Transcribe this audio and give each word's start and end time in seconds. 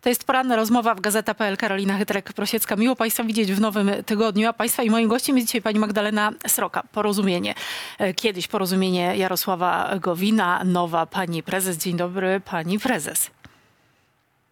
To 0.00 0.08
jest 0.08 0.24
poranna 0.24 0.56
rozmowa 0.56 0.94
w 0.94 1.00
Gazeta.pl. 1.00 1.56
Karolina 1.56 1.98
Chytrek-Prosiecka. 1.98 2.78
Miło 2.78 2.96
Państwa 2.96 3.24
widzieć 3.24 3.52
w 3.52 3.60
nowym 3.60 3.90
tygodniu. 4.06 4.48
A 4.48 4.52
Państwa 4.52 4.82
i 4.82 4.90
moim 4.90 5.08
gościem 5.08 5.36
jest 5.36 5.48
dzisiaj 5.48 5.62
pani 5.62 5.78
Magdalena 5.78 6.32
Sroka. 6.46 6.82
Porozumienie. 6.92 7.54
E, 7.98 8.14
Kiedyś 8.14 8.48
porozumienie 8.48 9.16
Jarosława 9.16 9.90
Gowina, 10.00 10.64
nowa 10.64 11.06
pani 11.06 11.42
prezes. 11.42 11.76
Dzień 11.76 11.96
dobry, 11.96 12.40
pani 12.44 12.78
prezes. 12.78 13.30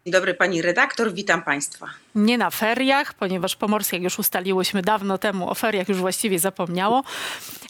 Dzień 0.07 0.13
dobry 0.13 0.35
pani 0.35 0.63
redaktor, 0.63 1.13
witam 1.13 1.43
państwa. 1.43 1.87
Nie 2.15 2.39
na 2.39 2.51
feriach, 2.51 3.15
ponieważ 3.15 3.57
Pomorskie, 3.57 3.97
jak 3.97 4.05
już 4.05 4.19
ustaliłyśmy 4.19 4.83
dawno 4.83 5.19
temu, 5.19 5.51
o 5.51 5.55
feriach 5.55 5.89
już 5.89 5.99
właściwie 5.99 6.39
zapomniało, 6.39 7.05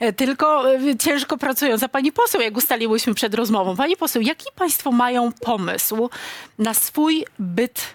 e, 0.00 0.12
tylko 0.12 0.74
e, 0.74 0.96
ciężko 0.96 1.38
pracując. 1.38 1.82
A 1.82 1.88
pani 1.88 2.12
poseł, 2.12 2.40
jak 2.40 2.56
ustaliłyśmy 2.56 3.14
przed 3.14 3.34
rozmową, 3.34 3.76
pani 3.76 3.96
poseł, 3.96 4.22
jaki 4.22 4.44
państwo 4.56 4.92
mają 4.92 5.32
pomysł 5.32 6.10
na 6.58 6.74
swój 6.74 7.24
byt 7.38 7.94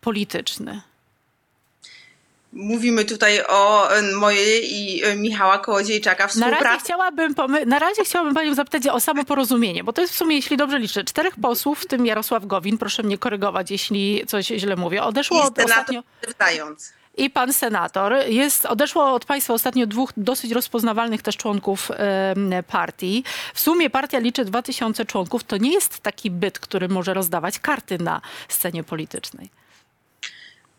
polityczny? 0.00 0.80
Mówimy 2.56 3.04
tutaj 3.04 3.42
o 3.48 3.90
e, 3.90 4.02
mojej 4.02 4.74
i 4.74 5.04
e, 5.04 5.16
Michała 5.16 5.58
Kołodziejczaka 5.58 6.24
Na 6.24 6.28
współpracy. 6.28 6.64
razie, 6.64 6.80
chciałabym, 6.80 7.34
na 7.66 7.78
razie 7.78 8.04
chciałabym 8.04 8.34
panią 8.34 8.54
zapytać 8.54 8.86
o 8.86 9.00
samo 9.00 9.24
porozumienie, 9.24 9.84
bo 9.84 9.92
to 9.92 10.00
jest 10.00 10.14
w 10.14 10.16
sumie, 10.16 10.36
jeśli 10.36 10.56
dobrze 10.56 10.78
liczę, 10.78 11.04
czterech 11.04 11.34
posłów, 11.42 11.80
w 11.80 11.86
tym 11.86 12.06
Jarosław 12.06 12.46
Gowin, 12.46 12.78
proszę 12.78 13.02
mnie 13.02 13.18
korygować, 13.18 13.70
jeśli 13.70 14.24
coś 14.26 14.46
źle 14.46 14.76
mówię, 14.76 15.02
odeszło 15.02 15.42
od 15.42 15.58
ostatnio... 15.58 16.02
wdając. 16.28 16.92
I 17.16 17.30
pan 17.30 17.52
senator. 17.52 18.14
Jest, 18.28 18.66
odeszło 18.66 19.12
od 19.12 19.24
państwa 19.24 19.54
ostatnio 19.54 19.86
dwóch 19.86 20.12
dosyć 20.16 20.52
rozpoznawalnych 20.52 21.22
też 21.22 21.36
członków 21.36 21.90
em, 21.90 22.50
partii. 22.68 23.24
W 23.54 23.60
sumie 23.60 23.90
partia 23.90 24.18
liczy 24.18 24.44
2000 24.44 25.04
członków. 25.04 25.44
To 25.44 25.56
nie 25.56 25.72
jest 25.72 25.98
taki 25.98 26.30
byt, 26.30 26.58
który 26.58 26.88
może 26.88 27.14
rozdawać 27.14 27.58
karty 27.58 27.98
na 27.98 28.20
scenie 28.48 28.84
politycznej. 28.84 29.50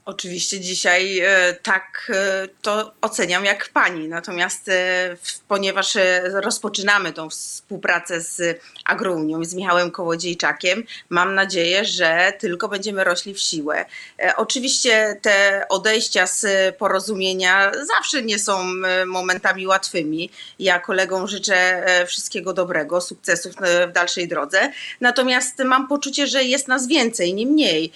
Oczywiście 0.07 0.59
dzisiaj 0.59 1.19
e, 1.19 1.53
tak 1.63 2.11
e, 2.13 2.47
to 2.61 2.93
oceniam 3.01 3.45
jak 3.45 3.69
pani. 3.69 4.07
Natomiast 4.07 4.69
e, 4.69 5.17
ponieważ 5.47 5.97
rozpoczynamy 6.33 7.13
tą 7.13 7.29
współpracę 7.29 8.21
z 8.21 8.59
Agrounią, 8.85 9.43
z 9.43 9.53
Michałem 9.53 9.91
Kołodziejczakiem, 9.91 10.83
mam 11.09 11.35
nadzieję, 11.35 11.85
że 11.85 12.33
tylko 12.39 12.67
będziemy 12.67 13.03
rośli 13.03 13.33
w 13.33 13.39
siłę. 13.39 13.85
Oczywiście 14.37 15.19
te 15.21 15.65
odejścia 15.69 16.27
z 16.27 16.45
porozumienia 16.75 17.71
zawsze 17.95 18.21
nie 18.21 18.39
są 18.39 18.63
momentami 19.05 19.67
łatwymi. 19.67 20.29
Ja 20.59 20.79
kolegom 20.79 21.27
życzę 21.27 21.85
wszystkiego 22.07 22.53
dobrego, 22.53 23.01
sukcesów 23.01 23.53
w 23.89 23.91
dalszej 23.91 24.27
drodze. 24.27 24.71
Natomiast 25.01 25.59
mam 25.59 25.87
poczucie, 25.87 26.27
że 26.27 26.43
jest 26.43 26.67
nas 26.67 26.87
więcej, 26.87 27.33
nie 27.33 27.45
mniej, 27.45 27.91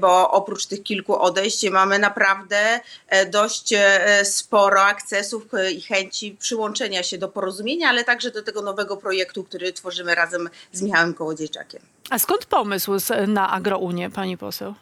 bo 0.00 0.30
oprócz 0.30 0.66
tych 0.66 0.82
kilku 0.82 1.20
odejść 1.20 1.55
mamy 1.64 1.98
naprawdę 1.98 2.80
e, 3.08 3.26
dość 3.26 3.72
e, 3.72 4.24
sporo 4.24 4.82
akcesów 4.82 5.54
e, 5.54 5.72
i 5.72 5.80
chęci 5.80 6.36
przyłączenia 6.40 7.02
się 7.02 7.18
do 7.18 7.28
porozumienia, 7.28 7.88
ale 7.88 8.04
także 8.04 8.30
do 8.30 8.42
tego 8.42 8.62
nowego 8.62 8.96
projektu, 8.96 9.44
który 9.44 9.72
tworzymy 9.72 10.14
razem 10.14 10.50
z 10.72 10.82
Michałem 10.82 11.14
Kołodziejczakiem. 11.14 11.82
A 12.10 12.18
skąd 12.18 12.44
pomysł 12.44 12.92
na 13.26 13.50
Agrounię, 13.50 14.10
pani 14.10 14.38
poseł? 14.38 14.74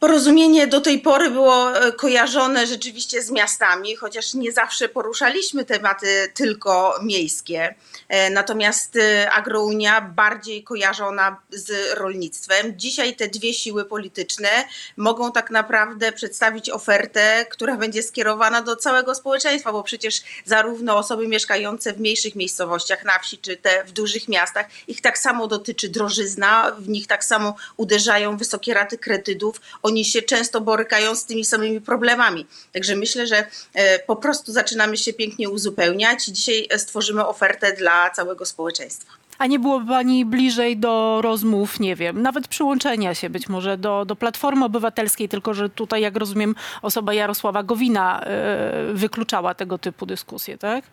Porozumienie 0.00 0.66
do 0.66 0.80
tej 0.80 1.00
pory 1.00 1.30
było 1.30 1.76
e, 1.76 1.92
kojarzone 1.92 2.66
rzeczywiście 2.66 3.22
z 3.22 3.30
miastami, 3.30 3.96
chociaż 3.96 4.34
nie 4.34 4.52
zawsze 4.52 4.88
poruszaliśmy 4.88 5.64
tematy 5.64 6.32
tylko 6.34 6.94
miejskie. 7.02 7.74
E, 8.08 8.30
Natomiast 8.30 8.96
e, 8.96 9.30
Agrounia 9.30 10.00
bardziej 10.00 10.64
kojarzona 10.64 11.36
z 11.50 11.98
rolnictwem. 11.98 12.72
Dzisiaj 12.76 13.16
te 13.16 13.28
dwie 13.28 13.54
siły 13.54 13.84
polityczne 13.84 14.48
mogą 14.96 15.32
tak 15.32 15.50
naprawdę 15.50 16.12
przedstawić 16.12 16.70
ofertę, 16.70 17.46
która 17.50 17.76
będzie 17.76 18.02
skierowana 18.02 18.62
do 18.62 18.76
całego 18.76 19.14
społeczeństwa, 19.14 19.72
bo 19.72 19.82
przecież 19.82 20.22
zarówno 20.44 20.96
osoby 20.96 21.28
mieszkające 21.28 21.92
w 21.92 22.00
mniejszych 22.00 22.34
miejscowościach, 22.34 23.04
na 23.04 23.18
wsi, 23.18 23.38
czy 23.38 23.56
te 23.56 23.84
w 23.84 23.92
dużych 23.92 24.28
miastach, 24.28 24.66
ich 24.88 25.00
tak 25.00 25.18
samo 25.18 25.46
dotyczy 25.46 25.88
drożyzna, 25.88 26.72
w 26.78 26.88
nich 26.88 27.06
tak 27.06 27.24
samo 27.24 27.54
uderzają 27.76 28.36
wysokie 28.36 28.74
raty 28.74 28.98
kredytów, 28.98 29.60
oni 29.88 30.04
się 30.04 30.22
często 30.22 30.60
borykają 30.60 31.14
z 31.14 31.24
tymi 31.24 31.44
samymi 31.44 31.80
problemami. 31.80 32.46
Także 32.72 32.96
myślę, 32.96 33.26
że 33.26 33.46
e, 33.74 33.98
po 33.98 34.16
prostu 34.16 34.52
zaczynamy 34.52 34.96
się 34.96 35.12
pięknie 35.12 35.50
uzupełniać 35.50 36.28
i 36.28 36.32
dzisiaj 36.32 36.66
e, 36.70 36.78
stworzymy 36.78 37.26
ofertę 37.26 37.72
dla 37.72 38.10
całego 38.10 38.46
społeczeństwa. 38.46 39.12
A 39.38 39.46
nie 39.46 39.58
było 39.58 39.80
pani 39.88 40.24
bliżej 40.24 40.76
do 40.76 41.20
rozmów, 41.22 41.80
nie 41.80 41.96
wiem, 41.96 42.22
nawet 42.22 42.48
przyłączenia 42.48 43.14
się 43.14 43.30
być 43.30 43.48
może 43.48 43.78
do, 43.78 44.04
do 44.04 44.16
Platformy 44.16 44.64
Obywatelskiej, 44.64 45.28
tylko 45.28 45.54
że 45.54 45.70
tutaj, 45.70 46.02
jak 46.02 46.16
rozumiem, 46.16 46.54
osoba 46.82 47.14
Jarosława 47.14 47.62
Gowina 47.62 48.20
e, 48.20 48.92
wykluczała 48.92 49.54
tego 49.54 49.78
typu 49.78 50.06
dyskusje, 50.06 50.58
tak? 50.58 50.84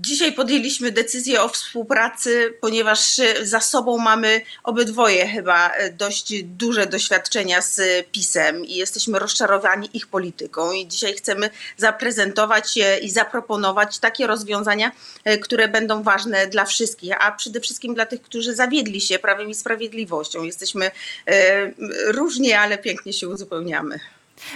Dzisiaj 0.00 0.32
podjęliśmy 0.32 0.92
decyzję 0.92 1.42
o 1.42 1.48
współpracy, 1.48 2.54
ponieważ 2.60 3.20
za 3.42 3.60
sobą 3.60 3.98
mamy 3.98 4.40
obydwoje 4.62 5.28
chyba 5.28 5.70
e, 5.70 5.92
dość 5.92 6.42
duże 6.42 6.86
doświadczenia 6.86 7.62
z 7.62 8.06
PiSem 8.12 8.64
i 8.64 8.74
jesteśmy 8.74 9.18
rozczarowani 9.18 9.90
ich 9.92 10.06
polityką. 10.06 10.72
I 10.72 10.88
dzisiaj 10.88 11.14
chcemy 11.14 11.50
zaprezentować 11.76 12.78
i 13.02 13.10
zaproponować 13.10 13.98
takie 13.98 14.26
rozwiązania, 14.26 14.92
e, 15.24 15.38
które 15.38 15.68
będą 15.68 16.02
ważne 16.02 16.46
dla 16.46 16.64
wszystkich, 16.64 17.12
a 17.18 17.32
przede 17.32 17.60
wszystkim 17.60 17.94
dla 17.94 18.06
tych, 18.06 18.22
którzy 18.22 18.54
zawiedli 18.54 19.00
się 19.00 19.18
prawem 19.18 19.50
i 19.50 19.54
sprawiedliwością. 19.54 20.42
Jesteśmy 20.42 20.90
e, 21.26 21.70
różni, 22.06 22.52
ale 22.52 22.78
pięknie 22.78 23.12
się 23.12 23.28
uzupełniamy. 23.28 24.00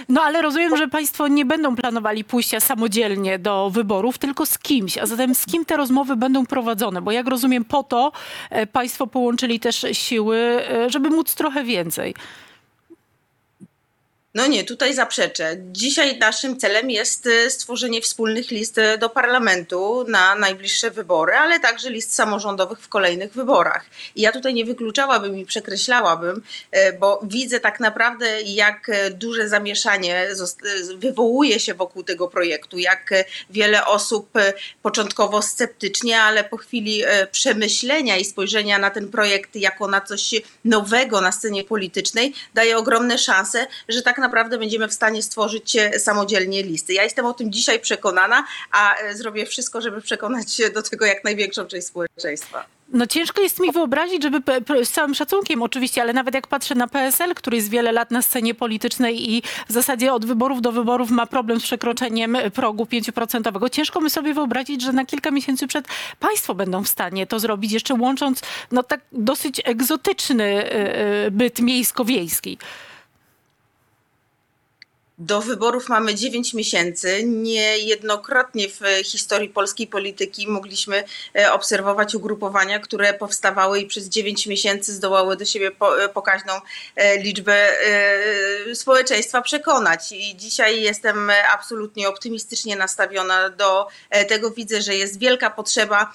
No 0.09 0.21
ale 0.21 0.41
rozumiem, 0.41 0.77
że 0.77 0.87
państwo 0.87 1.27
nie 1.27 1.45
będą 1.45 1.75
planowali 1.75 2.23
pójścia 2.23 2.59
samodzielnie 2.59 3.39
do 3.39 3.69
wyborów, 3.69 4.17
tylko 4.17 4.45
z 4.45 4.59
kimś. 4.59 4.97
A 4.97 5.05
zatem 5.05 5.35
z 5.35 5.45
kim 5.45 5.65
te 5.65 5.77
rozmowy 5.77 6.15
będą 6.15 6.45
prowadzone? 6.45 7.01
Bo 7.01 7.11
jak 7.11 7.27
rozumiem, 7.27 7.65
po 7.65 7.83
to 7.83 8.11
e, 8.49 8.67
państwo 8.67 9.07
połączyli 9.07 9.59
też 9.59 9.85
siły, 9.91 10.37
e, 10.37 10.89
żeby 10.89 11.09
móc 11.09 11.35
trochę 11.35 11.63
więcej. 11.63 12.15
No 14.33 14.47
nie, 14.47 14.63
tutaj 14.63 14.93
zaprzeczę. 14.93 15.57
Dzisiaj 15.71 16.17
naszym 16.17 16.59
celem 16.59 16.89
jest 16.89 17.27
e, 17.27 17.49
stworzenie 17.49 18.01
wspólnych 18.01 18.51
list 18.51 18.77
e, 18.77 18.97
do 18.97 19.09
parlamentu 19.09 20.05
na 20.07 20.35
najbliższe 20.35 20.91
wybory, 20.91 21.33
ale 21.33 21.59
także 21.59 21.89
list 21.89 22.15
samorządowych 22.15 22.79
w 22.79 22.89
kolejnych 22.89 23.33
wyborach. 23.33 23.85
I 24.15 24.21
ja 24.21 24.31
tutaj 24.31 24.53
nie 24.53 24.65
wykluczałabym 24.65 25.37
i 25.37 25.45
przekreślałabym, 25.45 26.41
e, 26.71 26.93
bo 26.93 27.19
widzę 27.23 27.59
tak 27.59 27.79
naprawdę, 27.79 28.41
jak 28.41 28.91
duże 29.11 29.49
zamieszanie 29.49 30.27
wywołuje 30.97 31.59
się 31.59 31.73
wokół 31.73 32.03
tego 32.03 32.27
projektu, 32.27 32.77
jak 32.77 33.13
wiele 33.49 33.85
osób 33.85 34.29
początkowo 34.81 35.41
sceptycznie, 35.41 36.21
ale 36.21 36.43
po 36.43 36.57
chwili 36.57 37.03
przemyślenia 37.31 38.17
i 38.17 38.25
spojrzenia 38.25 38.79
na 38.79 38.89
ten 38.89 39.09
projekt 39.09 39.55
jako 39.55 39.87
na 39.87 40.01
coś 40.01 40.33
nowego 40.65 41.21
na 41.21 41.31
scenie 41.31 41.63
politycznej, 41.63 42.33
daje 42.53 42.77
ogromne 42.77 43.17
szanse, 43.17 43.67
że 43.87 44.01
tak 44.01 44.18
naprawdę 44.19 44.57
będziemy 44.57 44.87
w 44.87 44.93
stanie 44.93 45.23
stworzyć 45.23 45.75
e, 45.75 45.99
samodzielnie 45.99 46.63
listy. 46.63 46.93
Ja 46.93 47.03
jestem 47.03 47.25
o 47.25 47.33
tym 47.33 47.51
dzisiaj 47.51 47.79
przekonana, 47.79 48.45
a 48.71 48.95
e, 48.95 49.15
zrobię 49.15 49.45
wszystko, 49.45 49.81
żeby 49.81 50.01
przekonać 50.01 50.53
się 50.53 50.69
do 50.69 50.81
tego 50.81 51.05
jak 51.05 51.23
największą 51.23 51.65
część 51.65 51.87
społeczeństwa. 51.87 52.65
No 52.93 53.07
ciężko 53.07 53.41
jest 53.41 53.59
mi 53.59 53.71
wyobrazić, 53.71 54.23
żeby 54.23 54.41
z 54.83 54.91
całym 54.91 55.15
szacunkiem 55.15 55.61
oczywiście, 55.61 56.01
ale 56.01 56.13
nawet 56.13 56.35
jak 56.35 56.47
patrzę 56.47 56.75
na 56.75 56.87
PSL, 56.87 57.35
który 57.35 57.57
jest 57.57 57.69
wiele 57.69 57.91
lat 57.91 58.11
na 58.11 58.21
scenie 58.21 58.55
politycznej 58.55 59.31
i 59.31 59.43
w 59.69 59.71
zasadzie 59.71 60.13
od 60.13 60.25
wyborów 60.25 60.61
do 60.61 60.71
wyborów 60.71 61.09
ma 61.11 61.25
problem 61.25 61.59
z 61.59 61.63
przekroczeniem 61.63 62.37
progu 62.53 62.83
5%, 62.83 63.69
ciężko 63.69 64.01
mi 64.01 64.09
sobie 64.09 64.33
wyobrazić, 64.33 64.81
że 64.81 64.93
na 64.93 65.05
kilka 65.05 65.31
miesięcy 65.31 65.67
przed 65.67 65.87
państwo 66.19 66.55
będą 66.55 66.83
w 66.83 66.87
stanie 66.87 67.27
to 67.27 67.39
zrobić, 67.39 67.71
jeszcze 67.71 67.93
łącząc 67.93 68.41
no 68.71 68.83
tak 68.83 69.01
dosyć 69.11 69.61
egzotyczny 69.65 70.69
byt 71.31 71.59
miejsko-wiejski. 71.59 72.57
Do 75.19 75.41
wyborów 75.41 75.89
mamy 75.89 76.15
9 76.15 76.53
miesięcy. 76.53 77.23
Niejednokrotnie 77.23 78.69
w 78.69 78.81
historii 79.05 79.49
polskiej 79.49 79.87
polityki 79.87 80.47
mogliśmy 80.47 81.03
e, 81.35 81.51
obserwować 81.51 82.15
ugrupowania, 82.15 82.79
które 82.79 83.13
powstawały 83.13 83.79
i 83.79 83.85
przez 83.85 84.09
9 84.09 84.47
miesięcy 84.47 84.93
zdołały 84.93 85.37
do 85.37 85.45
siebie 85.45 85.71
e, 85.99 86.09
pokaźną 86.09 86.53
e, 86.95 87.17
liczbę 87.17 87.69
społeczeństwa 88.73 89.41
przekonać. 89.41 90.11
I 90.11 90.37
dzisiaj 90.37 90.81
jestem 90.81 91.31
absolutnie 91.53 92.09
optymistycznie 92.09 92.75
nastawiona 92.75 93.49
do 93.49 93.87
tego. 94.27 94.51
Widzę, 94.51 94.81
że 94.81 94.95
jest 94.95 95.19
wielka 95.19 95.49
potrzeba, 95.49 96.13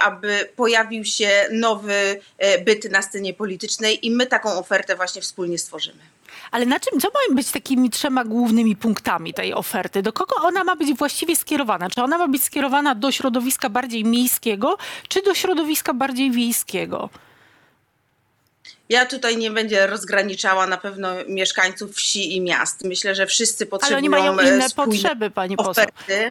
aby 0.00 0.48
pojawił 0.56 1.04
się 1.04 1.46
nowy 1.50 2.20
byt 2.64 2.90
na 2.90 3.02
scenie 3.02 3.34
politycznej 3.34 4.06
i 4.06 4.10
my 4.10 4.26
taką 4.26 4.58
ofertę 4.58 4.96
właśnie 4.96 5.22
wspólnie 5.22 5.58
stworzymy. 5.58 6.13
Ale 6.54 6.66
na 6.66 6.80
czym, 6.80 7.00
co 7.00 7.08
mają 7.14 7.36
być 7.36 7.50
takimi 7.50 7.90
trzema 7.90 8.24
głównymi 8.24 8.76
punktami 8.76 9.34
tej 9.34 9.54
oferty? 9.54 10.02
Do 10.02 10.12
kogo 10.12 10.36
ona 10.42 10.64
ma 10.64 10.76
być 10.76 10.98
właściwie 10.98 11.36
skierowana? 11.36 11.90
Czy 11.90 12.02
ona 12.02 12.18
ma 12.18 12.28
być 12.28 12.44
skierowana 12.44 12.94
do 12.94 13.12
środowiska 13.12 13.68
bardziej 13.68 14.04
miejskiego, 14.04 14.78
czy 15.08 15.22
do 15.22 15.34
środowiska 15.34 15.94
bardziej 15.94 16.30
wiejskiego? 16.30 17.10
Ja 18.88 19.06
tutaj 19.06 19.36
nie 19.36 19.50
będę 19.50 19.86
rozgraniczała 19.86 20.66
na 20.66 20.76
pewno 20.76 21.08
mieszkańców 21.28 21.96
wsi 21.96 22.36
i 22.36 22.40
miast. 22.40 22.84
Myślę, 22.84 23.14
że 23.14 23.26
wszyscy 23.26 23.64
Ale 23.64 23.70
potrzebują 23.70 23.98
oni 23.98 24.08
mają 24.08 24.38
e, 24.38 24.48
inne 24.48 24.70
potrzeby, 24.70 25.30
pani 25.30 25.56
poseł. 25.56 25.70
oferty. 25.70 26.30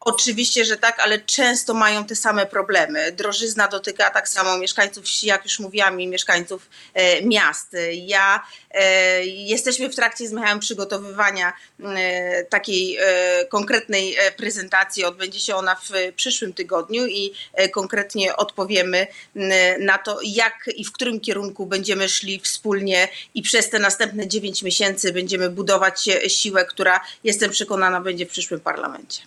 Oczywiście, 0.00 0.64
że 0.64 0.76
tak, 0.76 1.00
ale 1.00 1.18
często 1.18 1.74
mają 1.74 2.04
te 2.04 2.14
same 2.14 2.46
problemy. 2.46 3.12
Drożyzna 3.12 3.68
dotyka 3.68 4.10
tak 4.10 4.28
samo 4.28 4.58
mieszkańców 4.58 5.04
wsi, 5.04 5.26
jak 5.26 5.44
już 5.44 5.58
mówiłam, 5.58 6.00
i 6.00 6.06
mieszkańców 6.06 6.68
e, 6.94 7.22
miast. 7.22 7.76
Ja 7.92 8.46
e, 8.70 9.24
jesteśmy 9.26 9.88
w 9.88 9.96
trakcie 9.96 10.28
z 10.28 10.32
Michałem 10.32 10.60
przygotowywania 10.60 11.52
e, 11.84 12.44
takiej 12.44 12.96
e, 13.00 13.46
konkretnej 13.46 14.16
e, 14.16 14.32
prezentacji. 14.32 15.04
Odbędzie 15.04 15.40
się 15.40 15.56
ona 15.56 15.74
w 15.74 15.90
przyszłym 16.16 16.52
tygodniu 16.52 17.06
i 17.06 17.32
e, 17.54 17.68
konkretnie 17.68 18.36
odpowiemy 18.36 19.06
na 19.80 19.98
to, 19.98 20.18
jak 20.22 20.70
i 20.76 20.84
w 20.84 20.92
którym 20.92 21.20
kierunku 21.20 21.66
będziemy 21.66 22.08
szli 22.08 22.40
wspólnie 22.40 23.08
i 23.34 23.42
przez 23.42 23.70
te 23.70 23.78
następne 23.78 24.28
9 24.28 24.62
miesięcy 24.62 25.12
będziemy 25.12 25.50
budować 25.50 26.08
siłę, 26.28 26.64
która 26.64 27.00
jestem 27.24 27.50
przekonana 27.50 28.00
będzie 28.00 28.26
w 28.26 28.30
przyszłym 28.30 28.60
parlamencie. 28.60 29.22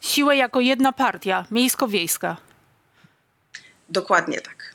Siłę 0.00 0.36
jako 0.36 0.60
jedna 0.60 0.92
partia, 0.92 1.44
miejsko-wiejska. 1.50 2.36
Dokładnie 3.88 4.40
tak. 4.40 4.74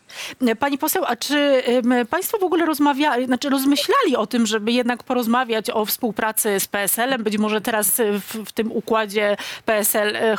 Pani 0.59 0.77
poseł, 0.77 1.03
a 1.07 1.15
czy 1.15 1.63
państwo 2.09 2.37
w 2.37 2.43
ogóle 2.43 2.65
rozmawiali, 2.65 3.25
znaczy 3.25 3.49
rozmyślali 3.49 4.15
o 4.15 4.27
tym, 4.27 4.45
żeby 4.45 4.71
jednak 4.71 5.03
porozmawiać 5.03 5.69
o 5.69 5.85
współpracy 5.85 6.59
z 6.59 6.67
PSL-em? 6.67 7.23
Być 7.23 7.37
może 7.37 7.61
teraz 7.61 7.99
e, 7.99 8.19
w, 8.19 8.33
w 8.45 8.51
tym 8.51 8.71
układzie 8.71 9.37
PSL 9.65 10.15
e, 10.15 10.35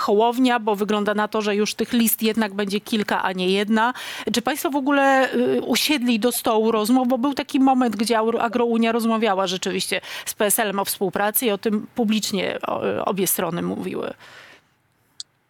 bo 0.61 0.77
wygląda 0.77 1.15
na 1.15 1.29
to, 1.29 1.43
że 1.43 1.56
już 1.56 1.75
tych 1.75 1.93
list 1.93 2.23
jednak 2.23 2.55
będzie 2.55 2.81
kilka, 2.81 3.23
a 3.23 3.32
nie 3.32 3.50
jedna. 3.50 3.94
Czy 4.32 4.43
państwo 4.43 4.71
w 4.71 4.77
ogóle 4.77 5.35
y, 5.35 5.62
usiedli 5.62 6.21
do 6.21 6.32
stołu 6.32 6.71
rozmów? 6.71 7.09
Bo 7.09 7.19
był 7.19 7.35
taki 7.35 7.61
moment, 7.61 7.97
gdzie 7.97 8.19
Agro- 8.19 8.41
Agrounia 8.41 8.93
rozmawiała 8.93 9.47
rzeczywiście 9.47 10.00
z 10.27 10.35
PSL-em 10.35 10.79
o 10.79 10.85
współpracy 10.85 11.47
i 11.47 11.50
o 11.50 11.59
tym 11.59 11.87
publicznie 11.94 12.59
obie 13.05 13.27
strony 13.27 13.62
mówiły. 13.62 14.15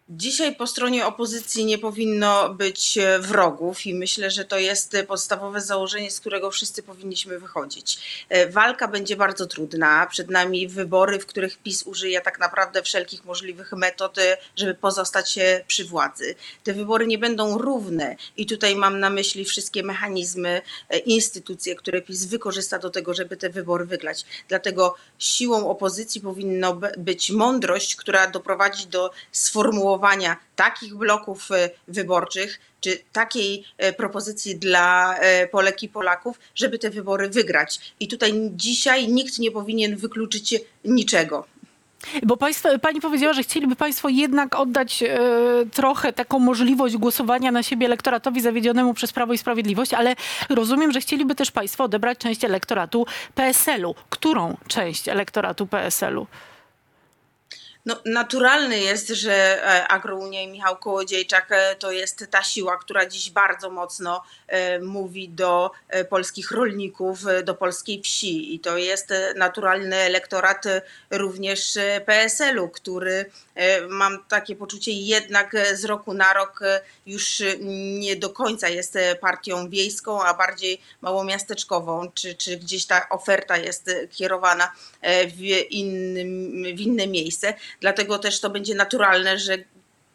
Dzisiaj 0.09 0.55
po 0.55 0.67
stronie 0.67 1.05
opozycji 1.05 1.65
nie 1.65 1.77
powinno 1.77 2.49
być 2.49 2.97
e, 2.97 3.19
wrogów 3.19 3.85
i 3.85 3.93
myślę, 3.93 4.31
że 4.31 4.45
to 4.45 4.57
jest 4.57 4.95
e, 4.95 5.03
podstawowe 5.03 5.61
założenie, 5.61 6.11
z 6.11 6.19
którego 6.19 6.51
wszyscy 6.51 6.83
powinniśmy 6.83 7.39
wychodzić. 7.39 7.99
E, 8.29 8.49
Walka 8.49 8.87
będzie 8.87 9.15
bardzo 9.15 9.47
trudna. 9.47 10.07
Przed 10.11 10.29
nami 10.29 10.67
wybory, 10.67 11.19
w 11.19 11.25
których 11.25 11.57
PiS 11.57 11.83
użyje 11.83 12.21
tak 12.21 12.39
naprawdę 12.39 12.83
wszelkich 12.83 13.25
możliwych 13.25 13.71
metod, 13.71 14.15
żeby 14.55 14.73
pozostać 14.73 15.39
przy 15.67 15.85
władzy. 15.85 16.35
Te 16.63 16.73
wybory 16.73 17.07
nie 17.07 17.17
będą 17.17 17.57
równe 17.57 18.15
i 18.37 18.45
tutaj 18.45 18.75
mam 18.75 18.99
na 18.99 19.09
myśli 19.09 19.45
wszystkie 19.45 19.83
mechanizmy, 19.83 20.61
instytucje, 21.05 21.75
które 21.75 22.01
PiS 22.01 22.25
wykorzysta 22.25 22.79
do 22.79 22.89
tego, 22.89 23.13
żeby 23.13 23.37
te 23.37 23.49
wybory 23.49 23.85
wygrać. 23.85 24.25
Dlatego 24.47 24.95
siłą 25.19 25.69
opozycji 25.69 26.21
powinno 26.21 26.79
być 26.97 27.31
mądrość, 27.31 27.95
która 27.95 28.27
doprowadzi 28.27 28.87
do 28.87 29.11
sformułowania 29.31 29.96
takich 30.55 30.95
bloków 30.95 31.51
e, 31.51 31.69
wyborczych, 31.87 32.59
czy 32.81 32.99
takiej 33.11 33.63
e, 33.77 33.93
propozycji 33.93 34.55
dla 34.55 35.17
e, 35.17 35.47
Polek 35.47 35.83
i 35.83 35.89
Polaków, 35.89 36.39
żeby 36.55 36.79
te 36.79 36.89
wybory 36.89 37.29
wygrać. 37.29 37.93
I 37.99 38.07
tutaj 38.07 38.33
dzisiaj 38.51 39.07
nikt 39.07 39.39
nie 39.39 39.51
powinien 39.51 39.95
wykluczyć 39.95 40.55
niczego. 40.85 41.45
Bo 42.23 42.37
państwo, 42.37 42.79
pani 42.79 43.01
powiedziała, 43.01 43.33
że 43.33 43.43
chcieliby 43.43 43.75
państwo 43.75 44.09
jednak 44.09 44.55
oddać 44.55 45.03
e, 45.03 45.19
trochę 45.73 46.13
taką 46.13 46.39
możliwość 46.39 46.97
głosowania 46.97 47.51
na 47.51 47.63
siebie 47.63 47.85
elektoratowi 47.85 48.41
zawiedzionemu 48.41 48.93
przez 48.93 49.13
Prawo 49.13 49.33
i 49.33 49.37
Sprawiedliwość, 49.37 49.93
ale 49.93 50.15
rozumiem, 50.49 50.91
że 50.91 51.01
chcieliby 51.01 51.35
też 51.35 51.51
państwo 51.51 51.83
odebrać 51.83 52.17
część 52.17 52.43
elektoratu 52.43 53.05
PSL-u. 53.35 53.95
Którą 54.09 54.57
część 54.67 55.09
elektoratu 55.09 55.67
PSL-u? 55.67 56.27
No, 57.87 57.95
naturalne 58.05 58.77
jest, 58.77 59.07
że 59.07 59.33
e, 59.33 59.87
Agrounia 59.87 60.41
i 60.41 60.47
Michał 60.47 60.77
Kołodziejczak 60.77 61.51
e, 61.51 61.75
to 61.75 61.91
jest 61.91 62.27
ta 62.31 62.43
siła, 62.43 62.77
która 62.77 63.05
dziś 63.05 63.29
bardzo 63.29 63.69
mocno 63.69 64.23
e, 64.47 64.79
mówi 64.79 65.29
do 65.29 65.71
polskich 66.09 66.51
rolników, 66.51 67.19
do 67.43 67.53
polskiej 67.55 68.01
wsi. 68.01 68.55
I 68.55 68.59
to 68.59 68.77
jest 68.77 69.13
naturalny 69.35 69.95
elektorat 69.95 70.63
również 71.11 71.77
PSL-u, 72.05 72.69
który 72.69 73.31
mam 73.89 74.23
takie 74.27 74.55
poczucie 74.55 74.91
jednak 74.91 75.55
z 75.73 75.85
roku 75.85 76.13
na 76.13 76.33
rok 76.33 76.59
już 77.05 77.43
nie 77.99 78.15
do 78.15 78.29
końca 78.29 78.69
jest 78.69 78.97
partią 79.21 79.69
wiejską, 79.69 80.23
a 80.23 80.33
bardziej 80.33 80.81
małomiasteczkową, 81.01 82.11
czy, 82.13 82.35
czy 82.35 82.57
gdzieś 82.57 82.85
ta 82.85 83.09
oferta 83.09 83.57
jest 83.57 83.91
kierowana 84.11 84.71
w, 85.37 85.41
innym, 85.69 86.63
w 86.75 86.79
inne 86.79 87.07
miejsce. 87.07 87.53
Dlatego 87.81 88.19
też 88.19 88.39
to 88.39 88.49
będzie 88.49 88.75
naturalne, 88.75 89.39
że 89.39 89.57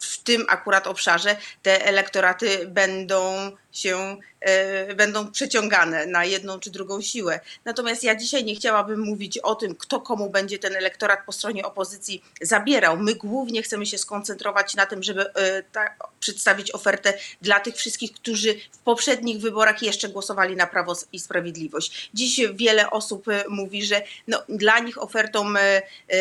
w 0.01 0.23
tym 0.23 0.45
akurat 0.49 0.87
obszarze 0.87 1.37
te 1.63 1.87
elektoraty 1.87 2.67
będą 2.67 3.51
się, 3.73 4.17
e, 4.41 4.95
będą 4.95 5.31
przeciągane 5.31 6.07
na 6.07 6.25
jedną 6.25 6.61
czy 6.61 6.71
drugą 6.71 7.01
siłę. 7.01 7.41
Natomiast 7.65 8.05
ja 8.05 8.17
dzisiaj 8.17 8.45
nie 8.45 8.55
chciałabym 8.55 9.01
mówić 9.01 9.39
o 9.39 9.55
tym, 9.55 9.75
kto 9.75 10.01
komu 10.01 10.31
będzie 10.31 10.59
ten 10.59 10.77
elektorat 10.77 11.21
po 11.27 11.33
stronie 11.33 11.65
opozycji 11.65 12.23
zabierał. 12.41 12.97
My 12.97 13.15
głównie 13.15 13.63
chcemy 13.63 13.87
się 13.87 13.99
skoncentrować 13.99 14.75
na 14.75 14.87
tym, 14.87 15.03
żeby 15.03 15.35
e, 15.35 15.63
ta, 15.63 15.95
przedstawić 16.21 16.75
ofertę 16.75 17.15
dla 17.43 17.61
tych 17.61 17.77
wszystkich, 17.77 18.13
którzy 18.13 18.55
w 18.73 18.79
poprzednich 18.79 19.39
wyborach 19.39 19.83
jeszcze 19.83 20.09
głosowali 20.09 20.57
na 20.57 20.67
Prawo 20.67 20.97
i 21.13 21.21
Sprawiedliwość. 21.21 22.11
Dziś 22.15 22.41
wiele 22.55 22.91
osób 22.91 23.29
e, 23.29 23.45
mówi, 23.49 23.85
że 23.85 24.03
no, 24.29 24.43
dla 24.49 24.79
nich 24.79 25.03
ofertą 25.03 25.43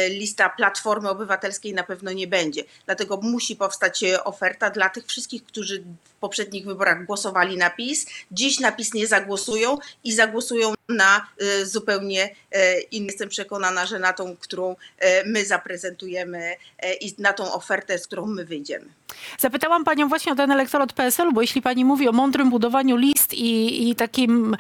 lista 0.09 0.50
Platformy 0.50 1.09
Obywatelskiej 1.09 1.74
na 1.74 1.83
pewno 1.83 2.12
nie 2.12 2.27
będzie. 2.27 2.63
Dlatego 2.86 3.18
musi 3.18 3.56
powstać 3.56 4.04
oferta 4.24 4.69
dla 4.69 4.89
tych 4.89 5.06
wszystkich, 5.06 5.44
którzy 5.44 5.83
poprzednich 6.21 6.65
wyborach 6.65 7.06
głosowali 7.06 7.57
na 7.57 7.69
PiS, 7.69 8.06
dziś 8.31 8.59
na 8.59 8.71
PiS 8.71 8.94
nie 8.94 9.07
zagłosują 9.07 9.77
i 10.03 10.13
zagłosują 10.13 10.73
na 10.91 11.27
e, 11.39 11.65
zupełnie 11.65 12.35
e, 12.51 12.79
inny. 12.79 13.07
Jestem 13.11 13.29
przekonana, 13.29 13.85
że 13.85 13.99
na 13.99 14.13
tą, 14.13 14.38
którą 14.38 14.75
e, 14.99 15.23
my 15.25 15.45
zaprezentujemy 15.45 16.55
i 17.01 17.15
na 17.17 17.33
tą 17.33 17.53
ofertę, 17.53 17.99
z 17.99 18.07
którą 18.07 18.25
my 18.25 18.45
wyjdziemy. 18.45 18.85
Zapytałam 19.39 19.83
panią 19.83 20.07
właśnie 20.09 20.31
o 20.31 20.35
ten 20.35 20.51
elektorat 20.51 20.93
PSL-u, 20.93 21.31
bo 21.33 21.41
jeśli 21.41 21.61
pani 21.61 21.85
mówi 21.85 22.07
o 22.07 22.11
mądrym 22.11 22.49
budowaniu 22.49 22.95
list 22.95 23.33
i, 23.33 23.89
i 23.89 23.95
takim 23.95 24.57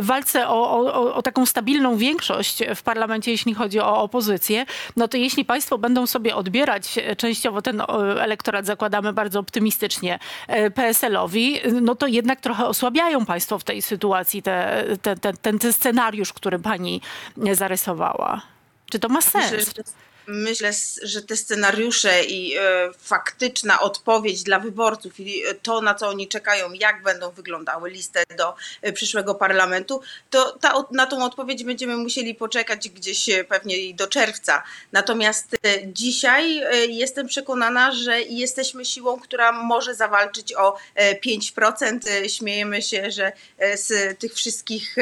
walce 0.00 0.48
o, 0.48 0.70
o, 0.70 1.14
o 1.14 1.22
taką 1.22 1.46
stabilną 1.46 1.96
większość 1.96 2.58
w 2.74 2.82
parlamencie, 2.82 3.30
jeśli 3.30 3.54
chodzi 3.54 3.80
o 3.80 4.02
opozycję, 4.02 4.66
no 4.96 5.08
to 5.08 5.16
jeśli 5.16 5.44
państwo 5.44 5.78
będą 5.78 6.06
sobie 6.06 6.36
odbierać 6.36 6.98
e, 6.98 7.16
częściowo 7.16 7.62
ten 7.62 7.82
elektorat, 8.20 8.66
zakładamy 8.66 9.12
bardzo 9.12 9.40
optymistycznie, 9.40 10.18
e, 10.48 10.70
PSL-owi, 10.70 11.60
no 11.82 11.94
to 11.94 12.06
jednak 12.06 12.40
trochę 12.40 12.66
osłabiają 12.66 13.26
państwo 13.26 13.58
w 13.58 13.64
tej 13.64 13.82
sytuacji 13.82 14.42
te, 14.42 14.84
te, 15.02 15.16
te, 15.16 15.32
ten 15.32 15.58
scenariusz, 15.74 16.32
który 16.32 16.58
pani 16.58 17.00
e, 17.46 17.54
zarysowała. 17.54 18.42
Czy 18.90 18.98
to 18.98 19.08
ma 19.08 19.20
sens? 19.20 19.52
Myślę, 19.52 19.72
że, 19.76 19.82
myślę, 20.26 20.72
że 21.02 21.22
te 21.22 21.36
scenariusze 21.36 22.24
i 22.24 22.56
e, 22.56 22.60
faktyczna 22.98 23.80
odpowiedź 23.80 24.42
dla 24.42 24.58
wyborców 24.58 25.20
i 25.20 25.46
e, 25.46 25.54
to, 25.54 25.80
na 25.80 25.94
co 25.94 26.08
oni 26.08 26.28
czekają, 26.28 26.72
jak 26.72 27.02
będą 27.02 27.30
wyglądały 27.30 27.90
listy 27.90 28.22
do 28.36 28.54
przyszłego 28.94 29.34
parlamentu, 29.34 30.00
to 30.30 30.58
ta, 30.60 30.84
na 30.90 31.06
tą 31.06 31.24
odpowiedź 31.24 31.64
będziemy 31.64 31.96
musieli 31.96 32.34
poczekać 32.34 32.88
gdzieś 32.88 33.30
pewnie 33.48 33.94
do 33.94 34.06
czerwca. 34.06 34.62
Natomiast 34.92 35.56
dzisiaj 35.86 36.60
jestem 36.88 37.26
przekonana, 37.26 37.92
że 37.92 38.22
jesteśmy 38.22 38.84
siłą, 38.84 39.20
która 39.20 39.52
może 39.52 39.94
zawalczyć 39.94 40.54
o 40.54 40.76
e, 40.94 41.20
5%. 41.20 41.98
E, 42.08 42.28
Śmiejemy 42.28 42.82
się, 42.82 43.10
że 43.10 43.32
z 43.74 44.18
tych 44.18 44.34
wszystkich 44.34 44.96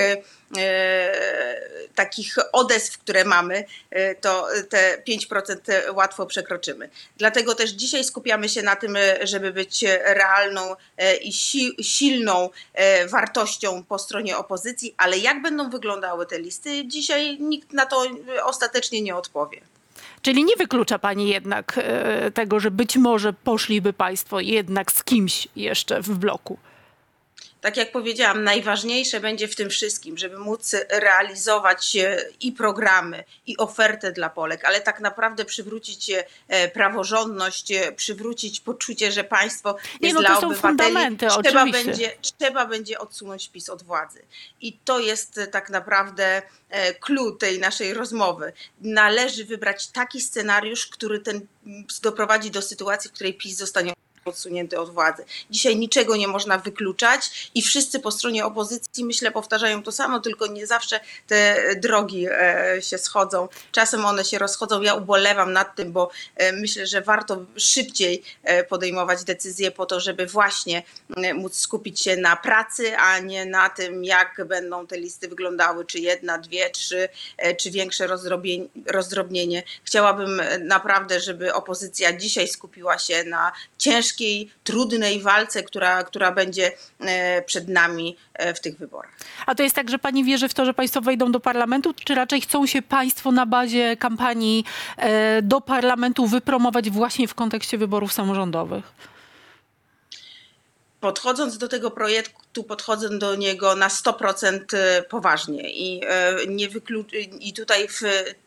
takich 1.94 2.36
odezw, 2.52 2.98
które 2.98 3.24
mamy, 3.24 3.64
e, 3.90 4.14
to 4.14 4.46
te 4.68 5.02
5% 5.08 5.72
łatwo 5.94 6.26
przekroczymy. 6.26 6.88
Dlatego 7.16 7.54
też 7.54 7.70
dzisiaj 7.70 8.04
skupiamy 8.04 8.48
się 8.48 8.62
na 8.62 8.76
tym, 8.76 8.96
e, 8.96 9.26
żeby 9.26 9.52
być 9.52 9.84
realną 10.04 10.76
e, 10.98 11.16
i 11.16 11.32
si- 11.32 11.76
silną 11.82 12.50
e, 12.74 13.06
wartością 13.06 13.84
po 13.84 13.98
stronie 13.98 14.36
opozycji, 14.36 14.94
ale 14.96 15.18
jak 15.18 15.42
będą 15.42 15.70
wyglądały 15.70 16.26
te 16.26 16.38
listy, 16.40 16.86
dzisiaj 16.86 17.38
nikt 17.40 17.72
na 17.72 17.86
to 17.86 18.06
e, 18.36 18.44
ostatecznie 18.44 19.02
nie 19.02 19.16
odpowie. 19.16 19.60
Czyli 20.22 20.44
nie 20.44 20.56
wyklucza 20.56 20.98
pani 20.98 21.28
jednak 21.28 21.74
e, 21.78 22.30
tego, 22.30 22.60
że 22.60 22.70
być 22.70 22.96
może 22.96 23.32
poszliby 23.32 23.92
państwo 23.92 24.40
jednak 24.40 24.92
z 24.92 25.04
kimś 25.04 25.48
jeszcze 25.56 26.00
w 26.02 26.10
bloku. 26.10 26.58
Tak 27.62 27.76
jak 27.76 27.92
powiedziałam, 27.92 28.44
najważniejsze 28.44 29.20
będzie 29.20 29.48
w 29.48 29.56
tym 29.56 29.70
wszystkim, 29.70 30.18
żeby 30.18 30.38
móc 30.38 30.74
realizować 30.88 31.96
e, 31.96 32.24
i 32.40 32.52
programy, 32.52 33.24
i 33.46 33.56
ofertę 33.56 34.12
dla 34.12 34.30
Polek, 34.30 34.64
ale 34.64 34.80
tak 34.80 35.00
naprawdę 35.00 35.44
przywrócić 35.44 36.10
e, 36.48 36.68
praworządność, 36.68 37.72
e, 37.72 37.92
przywrócić 37.92 38.60
poczucie, 38.60 39.12
że 39.12 39.24
państwo 39.24 39.76
Nie, 40.00 40.08
jest 40.08 40.14
no 40.14 40.22
to 40.22 40.28
dla 40.28 40.40
są 40.40 40.46
obywateli. 40.46 40.78
fundamenty, 40.78 41.26
trzeba, 41.26 41.62
oczywiście. 41.62 41.84
będzie, 41.84 42.12
trzeba 42.20 42.66
będzie 42.66 42.98
odsunąć 42.98 43.48
PiS 43.48 43.68
od 43.68 43.82
władzy. 43.82 44.22
I 44.60 44.78
to 44.84 44.98
jest 44.98 45.40
tak 45.50 45.70
naprawdę 45.70 46.42
clue 47.00 47.32
tej 47.32 47.58
naszej 47.58 47.94
rozmowy. 47.94 48.52
Należy 48.80 49.44
wybrać 49.44 49.86
taki 49.86 50.20
scenariusz, 50.20 50.86
który 50.86 51.20
ten 51.20 51.46
doprowadzi 52.02 52.50
do 52.50 52.62
sytuacji, 52.62 53.10
w 53.10 53.12
której 53.12 53.34
PiS 53.34 53.56
zostanie 53.56 53.92
odsunięty 54.24 54.80
od 54.80 54.90
władzy. 54.90 55.24
Dzisiaj 55.50 55.76
niczego 55.76 56.16
nie 56.16 56.28
można 56.28 56.58
wykluczać 56.58 57.50
i 57.54 57.62
wszyscy 57.62 58.00
po 58.00 58.10
stronie 58.10 58.44
opozycji, 58.44 59.04
myślę, 59.04 59.30
powtarzają 59.30 59.82
to 59.82 59.92
samo, 59.92 60.20
tylko 60.20 60.46
nie 60.46 60.66
zawsze 60.66 61.00
te 61.26 61.56
drogi 61.76 62.26
e, 62.30 62.82
się 62.82 62.98
schodzą. 62.98 63.48
Czasem 63.72 64.04
one 64.04 64.24
się 64.24 64.38
rozchodzą. 64.38 64.82
Ja 64.82 64.94
ubolewam 64.94 65.52
nad 65.52 65.76
tym, 65.76 65.92
bo 65.92 66.10
e, 66.36 66.52
myślę, 66.52 66.86
że 66.86 67.00
warto 67.00 67.44
szybciej 67.56 68.22
e, 68.42 68.64
podejmować 68.64 69.24
decyzje 69.24 69.70
po 69.70 69.86
to, 69.86 70.00
żeby 70.00 70.26
właśnie 70.26 70.82
móc 71.34 71.56
skupić 71.56 72.00
się 72.00 72.16
na 72.16 72.36
pracy, 72.36 72.96
a 72.96 73.18
nie 73.18 73.46
na 73.46 73.70
tym, 73.70 74.04
jak 74.04 74.44
będą 74.46 74.86
te 74.86 74.98
listy 74.98 75.28
wyglądały, 75.28 75.84
czy 75.84 75.98
jedna, 75.98 76.38
dwie, 76.38 76.70
trzy, 76.70 77.08
czy 77.60 77.70
większe 77.70 78.06
rozdrobnienie. 78.86 79.62
Chciałabym 79.84 80.42
naprawdę, 80.60 81.20
żeby 81.20 81.54
opozycja 81.54 82.12
dzisiaj 82.12 82.48
skupiła 82.48 82.98
się 82.98 83.24
na 83.24 83.52
ciężkiej, 83.82 84.50
trudnej 84.64 85.20
walce, 85.20 85.62
która, 85.62 86.04
która 86.04 86.32
będzie 86.32 86.72
e, 87.00 87.42
przed 87.42 87.68
nami 87.68 88.16
e, 88.34 88.54
w 88.54 88.60
tych 88.60 88.78
wyborach. 88.78 89.16
A 89.46 89.54
to 89.54 89.62
jest 89.62 89.74
tak, 89.74 89.90
że 89.90 89.98
pani 89.98 90.24
wierzy 90.24 90.48
w 90.48 90.54
to, 90.54 90.64
że 90.64 90.74
państwo 90.74 91.00
wejdą 91.00 91.32
do 91.32 91.40
parlamentu, 91.40 91.94
czy 92.04 92.14
raczej 92.14 92.40
chcą 92.40 92.66
się 92.66 92.82
państwo 92.82 93.32
na 93.32 93.46
bazie 93.46 93.96
kampanii 93.96 94.64
e, 94.96 95.42
do 95.42 95.60
parlamentu 95.60 96.26
wypromować 96.26 96.90
właśnie 96.90 97.28
w 97.28 97.34
kontekście 97.34 97.78
wyborów 97.78 98.12
samorządowych? 98.12 98.84
podchodząc 101.00 101.58
do 101.58 101.68
tego 101.68 101.90
projektu, 101.90 102.64
podchodzę 102.64 103.18
do 103.18 103.34
niego 103.34 103.76
na 103.76 103.88
100% 103.88 104.58
poważnie 105.08 105.70
i 105.70 106.00
nie 106.48 106.68
wyklu- 106.68 107.04
i 107.40 107.52
tutaj 107.52 107.88
w 107.88 108.00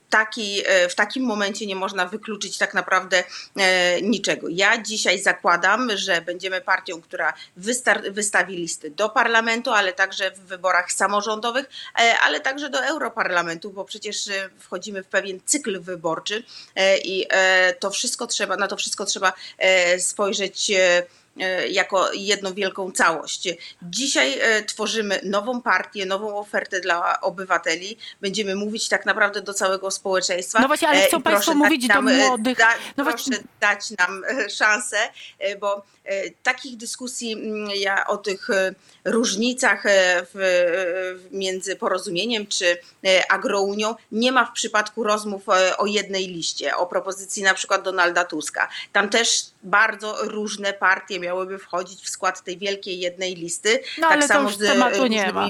taki, 0.10 0.62
e, 0.66 0.90
w 0.90 0.96
takim 0.96 1.24
momencie 1.24 1.66
nie 1.66 1.76
można 1.76 2.06
wykluczyć 2.06 2.58
tak 2.58 2.74
naprawdę 2.74 3.24
e, 3.58 4.02
niczego. 4.02 4.48
Ja 4.50 4.82
dzisiaj 4.82 5.22
zakładam, 5.22 5.98
że 5.98 6.22
będziemy 6.22 6.62
partią, 6.62 7.02
która 7.02 7.34
wystar- 7.58 8.12
wystawi 8.12 8.56
listy 8.56 8.90
do 8.90 9.10
parlamentu, 9.10 9.72
ale 9.72 9.94
także 9.94 10.32
w 10.32 10.40
wyborach 10.40 10.92
samorządowych, 10.92 11.66
e, 12.00 12.16
ale 12.24 12.40
także 12.40 12.70
do 12.70 12.86
Europarlamentu, 12.86 13.70
bo 13.70 13.86
przecież 13.86 14.30
wchodzimy 14.60 15.04
w 15.04 15.08
pewien 15.08 15.40
cykl 15.46 15.82
wyborczy 15.82 16.44
i 17.04 17.28
to 17.80 17.90
wszystko 17.92 18.28
trzeba, 18.28 18.58
na 18.58 18.68
to 18.68 18.78
wszystko 18.78 19.06
trzeba 19.06 19.34
spojrzeć 20.00 20.72
jako 21.70 22.14
jedną 22.14 22.54
wielką 22.54 22.92
całość. 22.92 23.50
Dzisiaj 23.82 24.40
e, 24.40 24.64
tworzymy 24.64 25.20
nową 25.24 25.62
partię, 25.62 26.06
nową 26.06 26.38
ofertę 26.38 26.80
dla 26.82 27.22
obywateli. 27.22 27.98
Będziemy 28.22 28.56
mówić 28.56 28.88
tak 28.90 29.06
naprawdę 29.06 29.42
do 29.42 29.54
całego 29.54 29.92
społeczeństwa. 29.92 30.60
No 30.60 30.68
właśnie, 30.68 30.88
ale 30.88 31.04
E, 31.04 31.08
chcą 31.08 31.22
państwo 31.22 31.54
mówić 31.54 31.88
do 31.88 31.94
nam, 31.94 32.08
e, 32.08 32.18
młodych. 32.28 32.58
Da, 32.58 32.70
No 32.98 33.04
proszę 33.04 33.18
właśnie- 33.18 33.38
dać 33.60 33.92
nam 33.98 34.24
e, 34.24 34.50
szansę, 34.50 34.98
e, 35.40 35.56
bo 35.58 35.84
e, 36.06 36.30
takich 36.44 36.78
dyskusji 36.78 37.34
mm, 37.34 37.70
ja 37.76 38.08
o 38.08 38.18
tych 38.18 38.50
e, 38.50 38.74
różnicach 39.06 39.86
e, 39.86 40.26
w, 40.34 40.40
e, 40.42 41.36
między 41.38 41.76
porozumieniem 41.76 42.48
czy 42.48 42.78
e, 43.06 43.32
agrounią 43.32 43.96
nie 44.12 44.32
ma 44.32 44.46
w 44.46 44.52
przypadku 44.52 45.04
rozmów 45.04 45.50
e, 45.50 45.78
o 45.78 45.86
jednej 45.86 46.28
liście, 46.28 46.76
o 46.76 46.86
propozycji 46.86 47.44
na 47.44 47.54
przykład 47.54 47.84
Donalda 47.84 48.26
Tuska. 48.26 48.70
Tam 48.94 49.10
też 49.10 49.46
bardzo 49.66 50.18
różne 50.22 50.74
partie 50.74 51.20
miałyby 51.20 51.60
wchodzić 51.60 52.04
w 52.04 52.10
skład 52.10 52.44
tej 52.44 52.58
wielkiej 52.58 53.00
jednej 53.00 53.36
listy. 53.36 53.80
No 53.98 54.08
ale 54.08 54.28
to 54.28 54.42
już 54.42 54.56
z, 54.56 54.62
e, 54.62 54.68
tematu 54.68 55.08
nie 55.08 55.34
ma. 55.34 55.50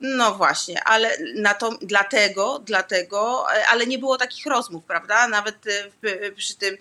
no 0.00 0.34
właśnie, 0.34 0.84
ale 0.84 1.16
na 1.34 1.54
to, 1.54 1.70
dlatego, 1.82 2.58
dlatego, 2.58 3.46
e, 3.56 3.66
ale 3.66 3.86
nie 3.86 3.98
było 3.98 4.16
takich 4.16 4.46
rozmów, 4.46 4.84
prawda? 4.84 5.28
Nawet 5.28 5.56
e, 6.02 6.32
przy, 6.32 6.56
tym, 6.56 6.76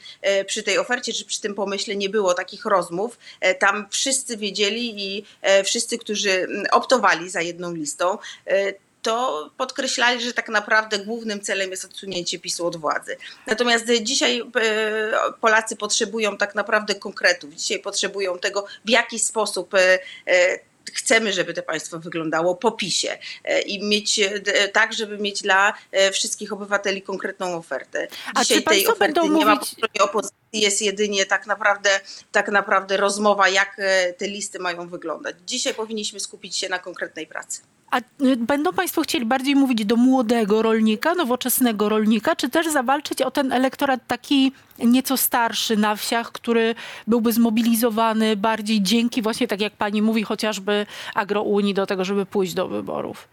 przy 0.46 0.64
tej 0.64 0.78
ofercie 0.78 1.14
czy 1.14 1.26
przy 1.26 1.42
tym 1.42 1.56
pomyśle 1.56 1.96
nie 1.96 2.10
było 2.10 2.34
takich 2.34 2.66
rozmów. 2.66 3.18
Tam 3.60 3.88
wszyscy 3.90 4.38
wiedzieli 4.38 5.04
i 5.04 5.26
wszyscy, 5.64 5.98
którzy 5.98 6.32
mm, 6.32 6.66
optowali 6.72 7.30
za 7.30 7.42
jedną 7.42 7.74
listą, 7.74 8.18
to 9.04 9.50
podkreślali, 9.58 10.22
że 10.22 10.34
tak 10.34 10.50
naprawdę 10.50 11.00
głównym 11.00 11.42
celem 11.42 11.72
jest 11.72 11.86
odsunięcie 11.86 12.40
PiSu 12.40 12.68
od 12.68 12.76
władzy. 12.78 13.18
Natomiast 13.48 13.86
dzisiaj 14.02 14.40
e, 14.42 14.44
Polacy 15.42 15.76
potrzebują 15.76 16.38
tak 16.38 16.56
naprawdę 16.56 16.96
konkretów. 16.96 17.54
Dzisiaj 17.54 17.80
potrzebują 17.80 18.40
tego, 18.40 18.66
w 18.86 18.90
jaki 18.90 19.20
sposób 19.20 19.74
e, 19.74 20.00
e, 20.28 20.60
chcemy, 20.94 21.34
żeby 21.34 21.54
to 21.54 21.64
państwo 21.64 22.00
wyglądało 22.00 22.56
po 22.56 22.72
PiSie 22.72 23.18
i 23.66 23.84
mieć 23.84 24.20
tak, 24.74 24.94
żeby 24.94 25.18
mieć 25.18 25.42
dla 25.42 25.74
wszystkich 26.12 26.54
obywateli 26.54 27.02
konkretną 27.02 27.58
ofertę. 27.58 28.08
A 28.36 28.42
Dzisiaj 28.42 28.64
tej 28.64 28.88
oferty 28.88 29.14
będą 29.14 29.36
nie 29.40 29.46
ma 29.46 29.56
po 29.56 29.62
mówić- 29.62 29.72
stronie 29.72 30.02
opozycji, 30.02 30.38
jest 30.54 30.82
jedynie 30.82 31.26
tak 31.26 31.48
naprawdę, 31.48 31.90
tak 32.32 32.50
naprawdę 32.50 32.98
rozmowa, 32.98 33.50
jak 33.50 33.78
te 34.18 34.28
listy 34.28 34.60
mają 34.60 34.90
wyglądać. 34.90 35.36
Dzisiaj 35.48 35.74
powinniśmy 35.74 36.20
skupić 36.20 36.58
się 36.58 36.70
na 36.70 36.80
konkretnej 36.80 37.28
pracy. 37.28 37.62
A 37.94 37.98
y, 38.24 38.36
będą 38.38 38.74
państwo 38.74 39.02
chcieli 39.02 39.26
bardziej 39.26 39.56
mówić 39.56 39.86
do 39.86 39.96
młodego 39.96 40.62
rolnika, 40.62 41.16
nowoczesnego 41.16 41.90
rolnika, 41.90 42.36
czy 42.36 42.50
też 42.50 42.68
zawalczyć 42.68 43.22
o 43.22 43.32
ten 43.32 43.52
elektorat 43.52 44.00
taki 44.08 44.52
nieco 44.80 45.18
starszy 45.18 45.78
na 45.78 45.96
wsiach, 45.96 46.32
który 46.32 46.76
byłby 47.08 47.34
zmobilizowany 47.34 48.36
bardziej 48.36 48.82
dzięki 48.82 49.22
właśnie, 49.22 49.48
tak 49.48 49.62
jak 49.62 49.74
pani 49.74 50.02
mówi, 50.02 50.24
chociażby 50.24 50.86
agrounii 51.16 51.74
do 51.74 51.86
tego, 51.86 52.06
żeby 52.06 52.26
pójść 52.26 52.54
do 52.54 52.68
wyborów? 52.68 53.28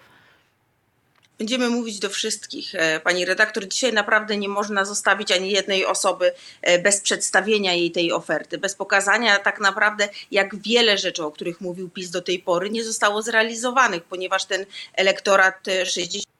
Będziemy 1.41 1.71
mówić 1.71 1.99
do 1.99 2.11
wszystkich, 2.11 2.75
e, 2.75 3.01
pani 3.01 3.25
redaktor. 3.25 3.69
Dzisiaj 3.69 3.93
naprawdę 3.93 4.37
nie 4.37 4.49
można 4.49 4.85
zostawić 4.85 5.33
ani 5.33 5.51
jednej 5.51 5.87
osoby 5.87 6.33
e, 6.63 6.79
bez 6.79 7.01
przedstawienia 7.01 7.75
jej 7.75 7.91
tej 7.91 8.13
oferty, 8.13 8.59
bez 8.59 8.75
pokazania 8.75 9.39
tak 9.39 9.61
naprawdę, 9.61 10.09
jak 10.31 10.57
wiele 10.57 10.99
rzeczy, 10.99 11.25
o 11.25 11.31
których 11.33 11.61
mówił 11.61 11.91
PiS 11.91 12.11
do 12.11 12.23
tej 12.23 12.39
pory, 12.39 12.71
nie 12.71 12.85
zostało 12.85 13.23
zrealizowanych, 13.23 14.03
ponieważ 14.03 14.45
ten 14.45 14.67
elektorat 14.95 15.69
e, 15.69 15.87
60 15.87 16.31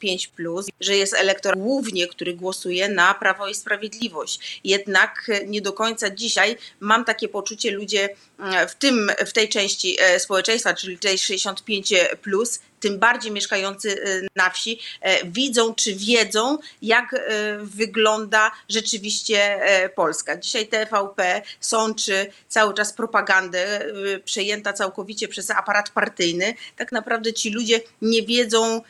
5 0.00 0.26
plus, 0.26 0.66
że 0.80 0.96
jest 0.96 1.14
elektorat 1.14 1.58
głównie, 1.58 2.08
który 2.08 2.34
głosuje 2.34 2.88
na 2.88 3.14
Prawo 3.14 3.48
i 3.48 3.54
Sprawiedliwość. 3.54 4.60
Jednak 4.64 5.26
e, 5.28 5.46
nie 5.46 5.62
do 5.62 5.72
końca 5.72 6.10
dzisiaj 6.10 6.56
mam 6.80 7.04
takie 7.04 7.28
poczucie, 7.28 7.70
ludzie 7.70 8.08
mm, 8.38 8.68
w, 8.68 8.74
tym, 8.74 9.10
w 9.26 9.32
tej 9.32 9.48
części 9.48 9.96
e, 10.00 10.20
społeczeństwa, 10.20 10.74
czyli 10.74 10.98
tej 10.98 11.18
65 11.18 11.94
plus, 12.22 12.60
tym 12.80 12.98
bardziej 12.98 13.32
mieszkający 13.32 14.02
e, 14.04 14.20
na 14.36 14.50
wsi, 14.50 14.80
e, 15.00 15.26
widzą 15.26 15.74
czy 15.74 15.94
wiedzą, 15.94 16.58
jak 16.82 17.14
e, 17.14 17.18
wygląda 17.62 18.50
rzeczywiście 18.68 19.38
e, 19.62 19.88
Polska. 19.88 20.36
Dzisiaj 20.36 20.66
TVP 20.66 21.42
sączy 21.60 22.32
cały 22.48 22.74
czas 22.74 22.92
propagandę 22.92 23.84
e, 23.84 24.18
przejęta 24.18 24.72
całkowicie 24.72 25.28
przez 25.28 25.50
aparat 25.50 25.90
partyjny. 25.90 26.54
Tak 26.76 26.92
naprawdę 26.92 27.32
ci 27.32 27.50
ludzie 27.50 27.80
nie 28.02 28.22
wiedzą, 28.22 28.82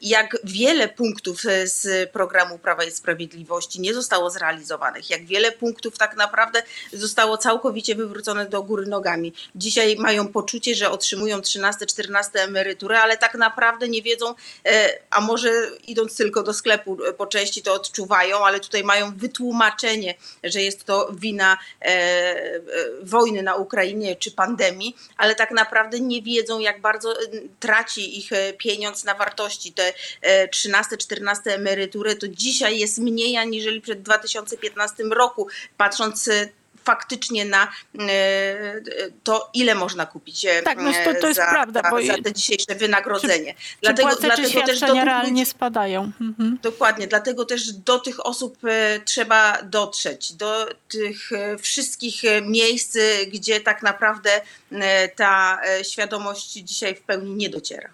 jak 0.00 0.36
wiele 0.44 0.88
punktów 0.88 1.46
e, 1.46 1.66
z 1.66 2.10
programu 2.10 2.58
Prawa 2.58 2.84
i 2.84 2.90
Sprawiedliwości 2.90 3.80
nie 3.80 3.94
zostało 3.94 4.30
zrealizowanych, 4.30 5.10
jak 5.10 5.24
wiele 5.24 5.52
punktów 5.52 5.98
tak 5.98 6.16
naprawdę 6.16 6.62
zostało 6.92 7.38
całkowicie 7.38 7.94
wywrócone 7.94 8.46
do 8.46 8.62
góry 8.62 8.86
nogami. 8.86 9.32
Dzisiaj 9.54 9.96
mają 9.96 10.28
poczucie, 10.28 10.74
że 10.74 10.90
otrzymują 10.90 11.38
13-14 11.38 12.38
emerytury, 12.38 12.96
ale 12.96 13.16
tak 13.16 13.34
naprawdę 13.34 13.88
nie 13.88 14.02
wiedzą, 14.02 14.34
e, 14.66 14.98
a 15.10 15.20
może 15.20 15.50
idąc 15.86 16.16
tylko 16.16 16.42
do 16.42 16.52
sklepu 16.52 16.98
e, 17.04 17.12
po 17.12 17.26
części 17.26 17.62
to 17.62 17.74
odczuwają, 17.74 18.46
ale 18.46 18.60
tutaj 18.60 18.84
mają 18.84 19.16
wytłumaczenie, 19.16 20.14
że 20.44 20.62
jest 20.62 20.84
to 20.84 21.10
wina 21.12 21.58
e, 21.82 21.86
e, 21.86 22.60
wojny 23.02 23.42
na 23.42 23.54
Ukrainie 23.54 24.16
czy 24.16 24.30
pandemii, 24.30 24.96
ale 25.16 25.34
tak 25.34 25.50
naprawdę 25.50 26.00
nie 26.00 26.22
wiedzą, 26.22 26.58
jak 26.58 26.80
bardzo 26.80 27.12
e, 27.12 27.16
traci 27.60 28.18
ich 28.18 28.32
e, 28.32 28.52
pieniądz 28.52 29.04
na 29.04 29.14
wartości. 29.14 29.45
Te 29.72 29.92
e, 30.22 30.48
13-14 30.48 31.36
emerytury 31.44 32.16
to 32.16 32.28
dzisiaj 32.28 32.78
jest 32.78 32.98
mniej 32.98 33.36
aniżeli 33.36 33.80
przed 33.80 34.02
2015 34.02 35.02
roku, 35.10 35.48
patrząc 35.76 36.28
e, 36.28 36.48
faktycznie 36.84 37.44
na 37.44 37.64
e, 37.64 38.80
to, 39.24 39.50
ile 39.54 39.74
można 39.74 40.06
kupić 40.06 40.44
e, 40.44 40.62
Tak, 40.62 40.78
no 40.78 40.92
to- 41.04 41.20
to 41.20 41.26
jest 41.28 41.40
za, 41.40 41.46
prawda, 41.50 41.80
za, 41.84 41.90
bo- 41.90 42.02
za 42.02 42.14
te 42.22 42.32
dzisiejsze 42.32 42.74
wynagrodzenie. 42.74 43.54
Czy 43.86 43.94
płace, 43.94 44.30
czy 44.36 44.50
świadczenia 44.50 45.04
realnie 45.04 45.46
spadają? 45.46 46.12
Mhm. 46.20 46.58
Dokładnie, 46.62 47.06
dlatego 47.06 47.44
też 47.44 47.72
do 47.72 47.98
tych 47.98 48.26
osób 48.26 48.56
e, 48.64 49.00
trzeba 49.04 49.62
dotrzeć, 49.62 50.32
do 50.32 50.66
tych 50.88 51.32
e, 51.32 51.58
wszystkich 51.58 52.24
e, 52.24 52.40
miejsc, 52.42 52.96
e, 52.96 53.26
gdzie 53.26 53.60
tak 53.60 53.82
naprawdę 53.82 54.30
e, 54.72 55.08
ta 55.08 55.60
e, 55.66 55.84
świadomość 55.84 56.52
dzisiaj 56.52 56.94
w 56.94 57.00
pełni 57.00 57.34
nie 57.34 57.48
dociera. 57.50 57.88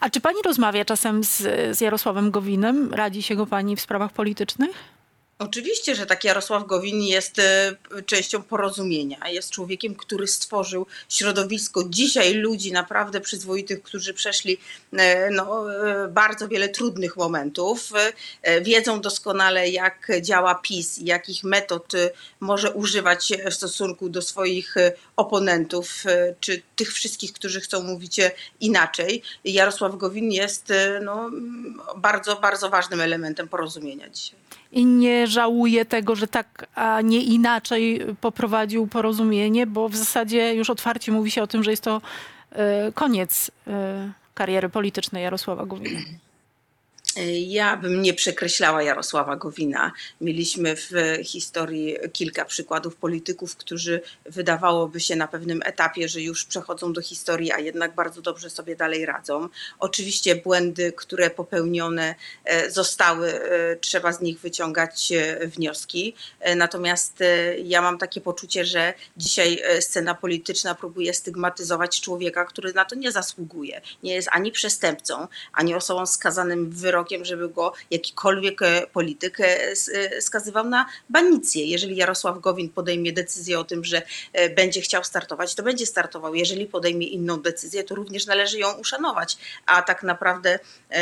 A 0.00 0.10
czy 0.10 0.20
pani 0.20 0.42
rozmawia 0.44 0.84
czasem 0.84 1.24
z, 1.24 1.36
z 1.76 1.80
Jarosławem 1.80 2.30
Gowinem? 2.30 2.94
Radzi 2.94 3.22
się 3.22 3.36
go 3.36 3.46
pani 3.46 3.76
w 3.76 3.80
sprawach 3.80 4.12
politycznych? 4.12 4.95
Oczywiście, 5.38 5.94
że 5.94 6.06
tak 6.06 6.24
Jarosław 6.24 6.66
Gowin 6.66 7.02
jest 7.02 7.38
e, 7.38 7.76
częścią 8.06 8.42
porozumienia. 8.42 9.28
Jest 9.28 9.50
człowiekiem, 9.50 9.94
który 9.94 10.26
stworzył 10.26 10.86
środowisko 11.08 11.84
dzisiaj 11.88 12.34
ludzi 12.34 12.72
naprawdę 12.72 13.20
przyzwoitych, 13.20 13.82
którzy 13.82 14.14
przeszli 14.14 14.58
e, 14.92 15.30
no, 15.30 15.74
e, 15.74 16.08
bardzo 16.08 16.48
wiele 16.48 16.68
trudnych 16.68 17.16
momentów. 17.16 17.90
Wiedzą 18.62 19.00
doskonale, 19.00 19.68
jak 19.68 20.08
działa 20.20 20.54
PiS 20.54 20.98
i 20.98 21.04
jakich 21.04 21.44
metod 21.44 21.92
może 22.40 22.72
używać 22.72 23.32
w 23.50 23.54
stosunku 23.54 24.08
do 24.08 24.22
swoich 24.22 24.74
oponentów, 25.16 26.04
czy 26.40 26.62
tych 26.76 26.92
wszystkich, 26.92 27.32
którzy 27.32 27.60
chcą 27.60 27.82
mówić 27.82 28.20
inaczej. 28.60 29.22
Jarosław 29.44 29.96
Gowin 29.96 30.32
jest 30.32 30.72
no, 31.02 31.30
bardzo, 31.96 32.36
bardzo 32.36 32.70
ważnym 32.70 33.00
elementem 33.00 33.48
porozumienia 33.48 34.08
dzisiaj. 34.08 34.46
I 34.72 34.84
nie 34.84 35.26
żałuje 35.26 35.84
tego, 35.84 36.16
że 36.16 36.26
tak, 36.26 36.66
a 36.74 37.00
nie 37.00 37.22
inaczej 37.22 38.00
poprowadził 38.20 38.86
porozumienie, 38.86 39.66
bo 39.66 39.88
w 39.88 39.96
zasadzie 39.96 40.54
już 40.54 40.70
otwarcie 40.70 41.12
mówi 41.12 41.30
się 41.30 41.42
o 41.42 41.46
tym, 41.46 41.64
że 41.64 41.70
jest 41.70 41.82
to 41.82 42.00
e, 42.52 42.92
koniec 42.92 43.50
e, 43.66 44.12
kariery 44.34 44.68
politycznej 44.68 45.22
Jarosława 45.22 45.66
Gowina. 45.66 46.00
Ja 47.46 47.76
bym 47.76 48.02
nie 48.02 48.14
przekreślała 48.14 48.82
Jarosława 48.82 49.36
Gowina. 49.36 49.92
Mieliśmy 50.20 50.76
w 50.76 50.90
historii 51.24 51.96
kilka 52.12 52.44
przykładów 52.44 52.96
polityków, 52.96 53.56
którzy 53.56 54.00
wydawałoby 54.24 55.00
się 55.00 55.16
na 55.16 55.28
pewnym 55.28 55.60
etapie, 55.64 56.08
że 56.08 56.20
już 56.20 56.44
przechodzą 56.44 56.92
do 56.92 57.02
historii, 57.02 57.52
a 57.52 57.58
jednak 57.58 57.94
bardzo 57.94 58.22
dobrze 58.22 58.50
sobie 58.50 58.76
dalej 58.76 59.06
radzą. 59.06 59.48
Oczywiście 59.78 60.36
błędy, 60.36 60.92
które 60.92 61.30
popełnione 61.30 62.14
e, 62.44 62.70
zostały, 62.70 63.42
e, 63.42 63.76
trzeba 63.76 64.12
z 64.12 64.20
nich 64.20 64.40
wyciągać 64.40 65.12
e, 65.12 65.46
wnioski. 65.46 66.14
Natomiast 66.56 67.18
ja 67.64 67.82
mam 67.82 67.98
takie 67.98 68.20
poczucie, 68.20 68.64
że 68.64 68.94
dzisiaj 69.16 69.62
scena 69.80 70.14
polityczna 70.14 70.74
próbuje 70.74 71.14
stygmatyzować 71.14 72.00
człowieka, 72.00 72.44
który 72.44 72.72
na 72.72 72.84
to 72.84 72.94
nie 72.94 73.12
zasługuje. 73.12 73.80
Nie 74.02 74.14
jest 74.14 74.28
ani 74.32 74.52
przestępcą, 74.52 75.28
ani 75.52 75.74
osobą 75.74 76.06
skazanym 76.06 76.70
wyrokiem, 76.70 77.05
żeby 77.22 77.48
go 77.48 77.72
jakikolwiek 77.90 78.62
e, 78.62 78.86
polityk 78.92 79.40
e, 79.40 79.44
e, 79.94 80.22
skazywał 80.22 80.64
na 80.64 80.86
banicję. 81.10 81.66
Jeżeli 81.66 81.96
Jarosław 81.96 82.40
Gowin 82.40 82.68
podejmie 82.68 83.12
decyzję 83.12 83.58
o 83.58 83.64
tym, 83.64 83.84
że 83.84 84.02
będzie 84.56 84.80
chciał 84.80 85.04
startować, 85.04 85.54
to 85.54 85.62
będzie 85.62 85.86
startował. 85.86 86.34
Jeżeli 86.34 86.66
podejmie 86.66 87.06
inną 87.06 87.40
decyzję, 87.40 87.84
to 87.84 87.94
również 87.94 88.26
należy 88.26 88.58
ją 88.58 88.72
uszanować. 88.72 89.36
A 89.66 89.82
tak 89.82 90.02
naprawdę 90.02 90.58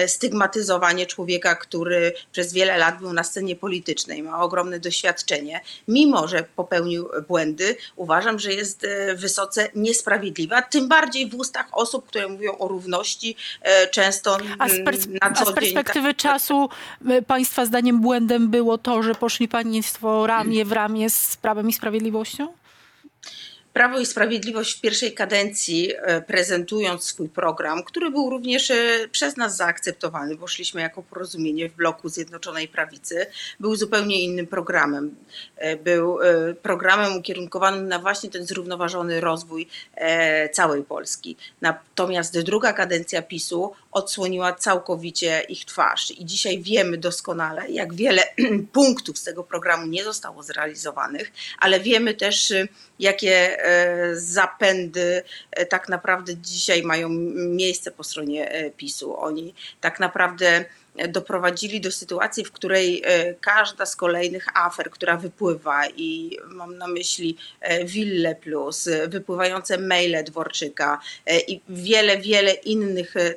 stygmatyzowanie 0.07 1.07
człowieka, 1.07 1.55
który 1.55 2.13
przez 2.33 2.53
wiele 2.53 2.79
lat 2.79 2.99
był 2.99 3.13
na 3.13 3.25
scenie 3.25 3.57
politycznej, 3.57 4.23
ma 4.23 4.43
ogromne 4.43 4.81
doświadczenie, 4.81 5.61
mimo 5.89 6.29
że 6.29 6.45
popełnił 6.57 7.09
błędy, 7.29 7.77
uważam, 7.97 8.39
że 8.39 8.53
jest 8.53 8.87
wysoce 9.15 9.69
niesprawiedliwa, 9.75 10.63
tym 10.63 10.89
bardziej 10.89 11.31
w 11.31 11.35
ustach 11.35 11.67
osób, 11.73 12.07
które 12.07 12.29
mówią 12.29 12.59
o 12.59 12.69
równości, 12.69 13.37
często 13.91 14.39
A 14.59 14.69
z, 14.69 14.79
na 15.23 15.33
co 15.33 15.61
dzień. 15.61 15.84
Perspektywy 15.85 16.15
czasu 16.15 16.69
y, 17.11 17.23
państwa 17.23 17.67
zdaniem 17.67 18.01
błędem 18.01 18.49
było 18.49 18.79
to, 18.79 19.03
że 19.03 19.15
poszli 19.15 19.49
państwo 19.49 20.27
ramię 20.27 20.65
w 20.65 20.73
ramię 20.73 21.11
z 21.11 21.37
Prawem 21.37 21.69
i 21.69 21.73
Sprawiedliwością? 21.73 22.49
Prawo 23.75 23.99
i 23.99 24.07
Sprawiedliwość 24.07 24.79
w 24.79 24.81
pierwszej 24.81 25.15
kadencji, 25.15 25.93
e, 25.97 26.23
prezentując 26.23 27.05
swój 27.05 27.29
program, 27.29 27.83
który 27.83 28.11
był 28.11 28.31
również 28.31 28.71
e, 28.71 28.77
przez 29.11 29.37
nas 29.37 29.57
zaakceptowany, 29.57 30.37
bo 30.37 30.47
szliśmy 30.47 30.81
jako 30.81 31.03
porozumienie 31.03 31.69
w 31.69 31.75
bloku 31.75 32.09
Zjednoczonej 32.09 32.69
Prawicy, 32.69 33.27
był 33.61 33.77
zupełnie 33.77 34.23
innym 34.23 34.47
programem. 34.47 35.15
E, 35.57 35.77
Był 35.77 36.23
e, 36.23 36.55
programem 36.55 37.17
ukierunkowanym 37.17 37.89
na 37.89 37.99
właśnie 37.99 38.31
ten 38.31 38.47
zrównoważony 38.47 39.21
rozwój 39.21 39.69
e, 39.95 40.49
całej 40.49 40.83
Polski. 40.83 41.37
Natomiast 41.61 42.41
druga 42.41 42.73
kadencja 42.73 43.23
PiSu 43.23 43.73
odsłoniła 43.95 44.53
całkowicie 44.53 45.41
ich 45.49 45.65
twarz. 45.65 46.11
I 46.11 46.25
dzisiaj 46.25 46.63
wiemy 46.63 46.99
doskonale, 46.99 47.71
jak 47.71 47.95
wiele 47.95 48.23
punktów 48.73 49.19
z 49.19 49.25
tego 49.25 49.45
programu 49.45 49.87
nie 49.87 50.05
zostało 50.05 50.43
zrealizowanych, 50.43 51.33
ale 51.59 51.81
wiemy 51.81 52.15
też, 52.15 52.51
y, 52.51 52.69
jakie 52.99 53.65
e, 53.65 54.17
zapędy 54.17 55.23
e, 55.51 55.67
tak 55.67 55.89
naprawdę 55.89 56.37
dzisiaj 56.37 56.83
mają 56.83 57.09
miejsce 57.35 57.91
po 57.91 58.05
stronie 58.05 58.51
e, 58.51 58.71
PiSu. 58.71 59.17
Oni 59.17 59.55
tak 59.81 60.01
naprawdę 60.01 60.65
doprowadzili 61.09 61.81
do 61.81 61.93
sytuacji, 61.93 62.45
w 62.45 62.53
której 62.53 63.03
każda 63.41 63.87
z 63.87 63.97
kolejnych 63.97 64.47
afer, 64.55 64.91
która 64.91 65.17
wypływa 65.17 65.89
i 65.89 66.39
mam 66.49 66.79
na 66.79 66.87
myśli 66.87 67.37
Wille 67.85 68.35
Plus, 68.35 68.89
wypływające 69.09 69.79
maile 69.79 70.25
Dworczyka 70.25 71.01
i 71.49 71.61
wiele, 71.69 72.19
wiele 72.19 72.53
innych 72.53 73.17
e, 73.17 73.35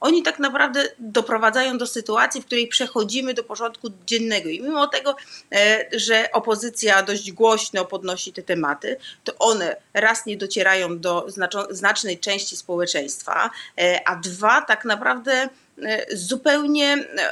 oni 0.00 0.22
tak 0.22 0.38
naprawdę 0.38 0.88
doprowadzają 0.98 1.78
do 1.78 1.86
sytuacji, 1.86 2.42
w 2.42 2.46
której 2.46 2.68
przechodzimy 2.68 3.34
do 3.34 3.44
porządku 3.44 3.88
dziennego. 4.06 4.48
I 4.48 4.60
mimo 4.60 4.86
tego, 4.86 5.16
e, 5.52 5.88
że 5.92 6.32
opozycja 6.32 7.02
dość 7.02 7.32
głośno 7.32 7.84
podnosi 7.84 8.32
te 8.32 8.42
tematy, 8.42 8.96
to 9.24 9.38
one 9.38 9.76
raz 9.94 10.26
nie 10.26 10.36
docierają 10.36 10.98
do 10.98 11.26
znacznej 11.70 12.18
części 12.18 12.56
społeczeństwa, 12.56 13.50
e, 13.78 14.08
a 14.08 14.16
dwa 14.16 14.62
tak 14.62 14.84
naprawdę 14.84 15.48
zupełnie, 16.12 16.92
e, 16.94 17.30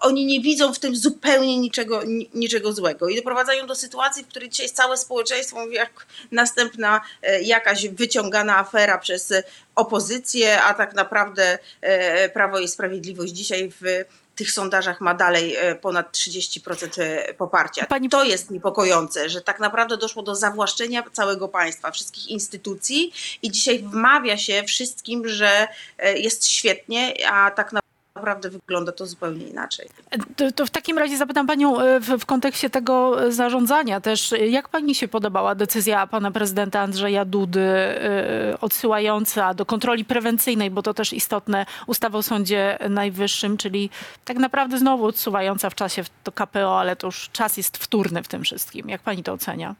oni 0.00 0.26
nie 0.26 0.40
widzą 0.40 0.74
w 0.74 0.78
tym 0.78 0.96
zupełnie 0.96 1.58
niczego, 1.58 2.04
ni- 2.04 2.30
niczego 2.34 2.72
złego. 2.72 3.08
I 3.08 3.16
doprowadzają 3.16 3.66
do 3.66 3.74
sytuacji, 3.74 4.24
w 4.24 4.28
której 4.28 4.48
dzisiaj 4.48 4.68
całe 4.70 4.96
społeczeństwo 4.96 5.60
mówi, 5.60 5.74
jak 5.74 6.06
następna 6.32 7.00
e, 7.22 7.42
jakaś 7.42 7.88
wyciągana 7.88 8.58
afera 8.58 8.98
przez 8.98 9.32
e, 9.32 9.42
opozycję, 9.74 10.62
a 10.62 10.74
tak 10.74 10.94
naprawdę 10.94 11.58
e, 11.80 12.28
Prawo 12.28 12.58
i 12.58 12.68
Sprawiedliwość 12.68 13.32
dzisiaj 13.32 13.72
w 13.80 14.04
tych 14.40 14.50
sondażach 14.52 15.00
ma 15.00 15.14
dalej 15.14 15.56
e, 15.56 15.74
ponad 15.74 16.12
30% 16.12 17.02
e, 17.02 17.34
poparcia. 17.34 17.86
Pani- 17.86 18.08
To 18.08 18.24
jest 18.24 18.50
niepokojące, 18.50 19.28
że 19.28 19.40
tak 19.40 19.60
naprawdę 19.60 19.96
doszło 19.96 20.22
do 20.22 20.34
zawłaszczenia 20.34 21.02
całego 21.12 21.48
państwa, 21.48 21.90
wszystkich 21.90 22.28
instytucji 22.28 23.12
i 23.42 23.50
dzisiaj 23.50 23.78
wmawia 23.78 24.36
się 24.36 24.62
wszystkim, 24.66 25.28
że 25.28 25.68
e, 25.98 26.18
jest 26.18 26.46
świetnie, 26.46 27.14
a 27.30 27.50
tak 27.50 27.66
naprawdę 27.72 27.89
wygląda 28.50 28.92
to 28.92 29.06
zupełnie 29.06 29.46
inaczej. 29.46 29.88
To, 30.36 30.52
to 30.52 30.66
w 30.66 30.70
takim 30.70 30.98
razie 30.98 31.16
zapytam 31.16 31.46
panią 31.46 31.80
e, 31.80 32.00
w, 32.00 32.06
w 32.06 32.26
kontekście 32.26 32.70
tego 32.70 33.24
e, 33.24 33.32
zarządzania 33.32 34.00
też, 34.00 34.32
e, 34.32 34.48
jak 34.48 34.68
pani 34.68 34.94
się 34.94 35.08
podobała 35.08 35.54
decyzja 35.54 36.06
pana 36.06 36.30
prezydenta 36.30 36.80
Andrzeja 36.80 37.24
Dudy 37.24 37.60
odsyłająca 38.60 39.54
do 39.54 39.66
kontroli 39.66 40.04
prewencyjnej, 40.04 40.70
bo 40.70 40.82
to 40.82 40.94
też 40.94 41.12
istotne, 41.12 41.66
ustawę 41.86 42.18
o 42.18 42.22
Sądzie 42.22 42.78
Najwyższym, 42.90 43.56
czyli 43.56 43.90
tak 44.24 44.36
naprawdę 44.36 44.78
znowu 44.78 45.04
odsuwająca 45.04 45.70
w 45.70 45.74
czasie 45.74 46.04
to 46.24 46.32
KPO, 46.32 46.80
ale 46.80 46.96
to 46.96 47.06
już 47.06 47.28
czas 47.32 47.56
jest 47.56 47.76
wtórny 47.76 48.22
w 48.22 48.28
tym 48.28 48.44
wszystkim. 48.44 48.88
Jak 48.88 49.02
pani 49.02 49.22
to 49.22 49.32
ocenia? 49.32 49.74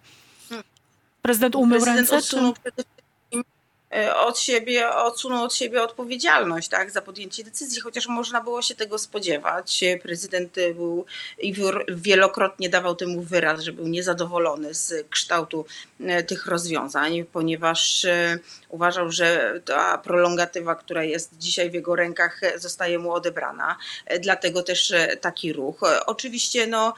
Prezydent 1.23 1.57
umył 1.57 1.81
Prezydent 1.81 1.99
ręce? 1.99 2.17
odsunął 2.17 2.55
Czy... 2.77 3.00
e, 3.95 4.17
od 4.17 4.39
siebie, 4.39 4.91
odsunął 4.91 5.45
od 5.45 5.55
siebie 5.55 5.83
odpowiedzialność 5.83 6.69
tak, 6.69 6.91
za 6.91 7.03
podjęcie 7.03 7.45
decyzji, 7.45 7.81
chociaż 7.81 8.07
można 8.07 8.41
było 8.41 8.63
się 8.63 8.75
tego 8.75 8.99
spodziewać. 8.99 9.85
Prezydent 10.03 10.59
e, 10.59 10.75
był 10.75 11.05
i 11.39 11.55
wielokrotnie 11.89 12.69
dawał 12.69 12.97
temu 12.97 13.23
wyraz, 13.23 13.61
że 13.61 13.73
był 13.73 13.89
niezadowolony 13.89 14.75
z 14.75 15.09
kształtu 15.11 15.67
tych 16.27 16.47
rozwiązań, 16.47 17.25
ponieważ 17.33 18.07
uważał, 18.69 19.11
że 19.11 19.61
ta 19.65 19.99
prolongatywa, 19.99 20.75
która 20.75 21.05
jest 21.05 21.39
dzisiaj 21.39 21.71
w 21.71 21.75
jego 21.75 21.97
rękach, 21.97 22.41
zostaje 22.57 22.99
mu 22.99 23.13
odebrana. 23.13 23.77
Dlatego 24.21 24.63
też 24.63 24.93
taki 25.21 25.53
ruch. 25.53 25.81
Oczywiście 26.07 26.67
no, 26.67 26.95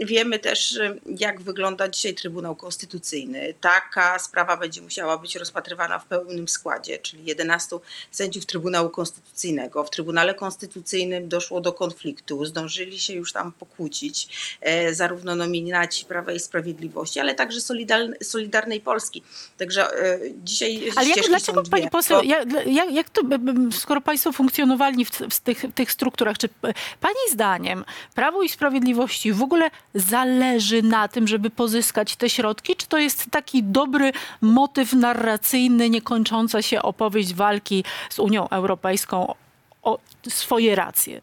wiemy 0.00 0.38
też, 0.38 0.78
jak 1.06 1.40
wygląda 1.40 1.88
dzisiaj 1.88 2.14
Trybunał 2.14 2.56
Konstytucyjny. 2.56 3.54
Taka 3.60 4.18
sprawa 4.18 4.56
będzie 4.56 4.82
musiała 4.82 5.18
być 5.18 5.36
rozpatrywana 5.36 5.99
w 6.00 6.06
pełnym 6.06 6.48
składzie, 6.48 6.98
czyli 6.98 7.24
11 7.24 7.76
sędziów 8.10 8.46
Trybunału 8.46 8.90
Konstytucyjnego. 8.90 9.84
W 9.84 9.90
Trybunale 9.90 10.34
Konstytucyjnym 10.34 11.28
doszło 11.28 11.60
do 11.60 11.72
konfliktu, 11.72 12.44
zdążyli 12.44 12.98
się 12.98 13.12
już 13.12 13.32
tam 13.32 13.52
pokłócić, 13.52 14.28
e, 14.60 14.94
zarówno 14.94 15.34
nominaci 15.34 16.04
Prawa 16.04 16.32
i 16.32 16.40
Sprawiedliwości, 16.40 17.20
ale 17.20 17.34
także 17.34 17.60
Solidarnej, 17.60 18.18
Solidarnej 18.24 18.80
Polski. 18.80 19.22
Także 19.58 20.02
e, 20.04 20.18
dzisiaj 20.44 20.90
Ale 20.96 21.08
jak, 21.08 21.26
dlaczego 21.28 21.64
są 21.64 21.70
pani 21.70 21.82
dwie. 21.82 21.90
poseł, 21.90 22.18
To- 22.18 22.24
jak, 22.24 22.48
jak, 22.66 22.90
jak 22.92 23.10
to, 23.10 23.22
skoro 23.72 24.00
państwo 24.00 24.32
funkcjonowali 24.32 25.04
w, 25.04 25.10
w, 25.10 25.40
tych, 25.40 25.64
tych 25.74 25.92
strukturach, 25.92 26.38
czy 26.38 26.48
p- 26.48 26.72
pani 27.00 27.14
zdaniem 27.32 27.84
Prawo 28.14 28.42
i 28.42 28.48
Sprawiedliwości 28.48 29.32
w 29.32 29.42
ogóle 29.42 29.70
zależy 29.94 30.82
na 30.82 31.08
tym, 31.08 31.28
żeby 31.28 31.50
pozyskać 31.50 32.16
te 32.16 32.30
środki, 32.30 32.76
czy 32.76 32.86
to 32.86 32.98
jest 32.98 33.24
taki 33.30 33.62
dobry 33.62 34.12
motyw 34.40 34.92
narracyjny, 34.92 35.89
niekończąca 35.90 36.62
się 36.62 36.82
opowieść 36.82 37.34
walki 37.34 37.84
z 38.10 38.18
Unią 38.18 38.48
Europejską 38.48 39.34
o 39.82 39.98
swoje 40.28 40.74
racje? 40.74 41.20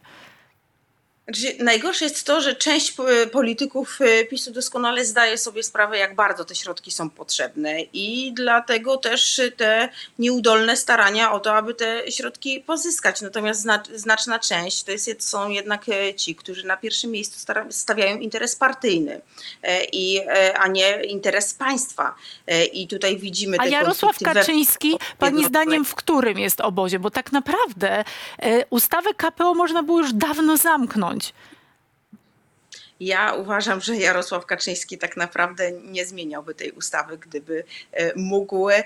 Znaczy, 1.27 1.55
najgorsze 1.63 2.05
jest 2.05 2.23
to, 2.25 2.41
że 2.41 2.55
część 2.55 2.91
p- 2.91 3.27
polityków 3.27 3.99
e, 4.01 4.25
PiSu 4.25 4.51
doskonale 4.51 5.05
zdaje 5.05 5.37
sobie 5.37 5.63
sprawę, 5.63 5.97
jak 5.97 6.15
bardzo 6.15 6.45
te 6.45 6.55
środki 6.55 6.91
są 6.91 7.09
potrzebne 7.09 7.81
i 7.81 8.33
dlatego 8.35 8.97
też 8.97 9.41
te 9.57 9.89
nieudolne 10.19 10.77
starania 10.77 11.31
o 11.31 11.39
to, 11.39 11.55
aby 11.55 11.73
te 11.73 12.11
środki 12.11 12.59
pozyskać. 12.59 13.21
Natomiast 13.21 13.61
zna- 13.61 13.83
znaczna 13.95 14.39
część 14.39 14.83
to 14.83 14.91
jest, 14.91 15.29
są 15.29 15.49
jednak 15.49 15.89
e, 15.89 16.13
ci, 16.13 16.35
którzy 16.35 16.65
na 16.67 16.77
pierwszym 16.77 17.11
miejscu 17.11 17.53
stawiają 17.69 18.17
interes 18.17 18.55
partyjny, 18.55 19.21
e, 19.63 19.83
i, 19.83 20.17
e, 20.27 20.57
a 20.57 20.67
nie 20.67 21.03
interes 21.03 21.53
państwa. 21.53 22.15
E, 22.47 22.65
I 22.65 22.87
tutaj 22.87 23.17
widzimy 23.17 23.57
A 23.59 23.63
te 23.63 23.69
Jarosław 23.69 24.15
Kaczyński, 24.33 24.99
pani 25.19 25.45
zdaniem, 25.45 25.85
w 25.85 25.95
którym 25.95 26.39
jest 26.39 26.61
obozie? 26.61 26.99
Bo 26.99 27.09
tak 27.11 27.31
naprawdę 27.31 28.03
e, 28.39 28.65
ustawę 28.69 29.13
KPO 29.13 29.53
można 29.53 29.83
było 29.83 29.99
już 29.99 30.13
dawno 30.13 30.57
zamknąć. 30.57 31.16
Ja 32.99 33.33
uważam, 33.33 33.81
że 33.81 33.95
Jarosław 33.95 34.45
Kaczyński 34.45 34.97
tak 34.97 35.17
naprawdę 35.17 35.71
nie 35.71 36.05
zmieniałby 36.05 36.55
tej 36.55 36.71
ustawy, 36.71 37.17
gdyby 37.17 37.63
e, 37.91 38.15
mógł 38.15 38.69
e, 38.69 38.83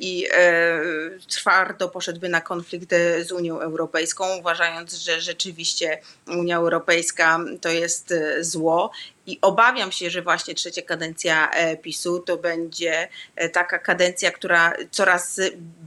i 0.00 0.26
e, 0.32 0.80
twardo 1.28 1.88
poszedłby 1.88 2.28
na 2.28 2.40
konflikt 2.40 2.90
z 3.20 3.32
Unią 3.32 3.60
Europejską, 3.60 4.36
uważając, 4.38 4.94
że 4.94 5.20
rzeczywiście 5.20 5.98
Unia 6.26 6.56
Europejska 6.56 7.38
to 7.60 7.68
jest 7.68 8.14
zło. 8.40 8.90
I 9.26 9.38
obawiam 9.42 9.92
się, 9.92 10.10
że 10.10 10.22
właśnie 10.22 10.54
trzecia 10.54 10.82
kadencja 10.82 11.50
e, 11.50 11.76
PiSu 11.76 12.18
to 12.18 12.36
będzie 12.36 13.08
e, 13.36 13.48
taka 13.48 13.78
kadencja, 13.78 14.30
która 14.30 14.72
coraz 14.90 15.40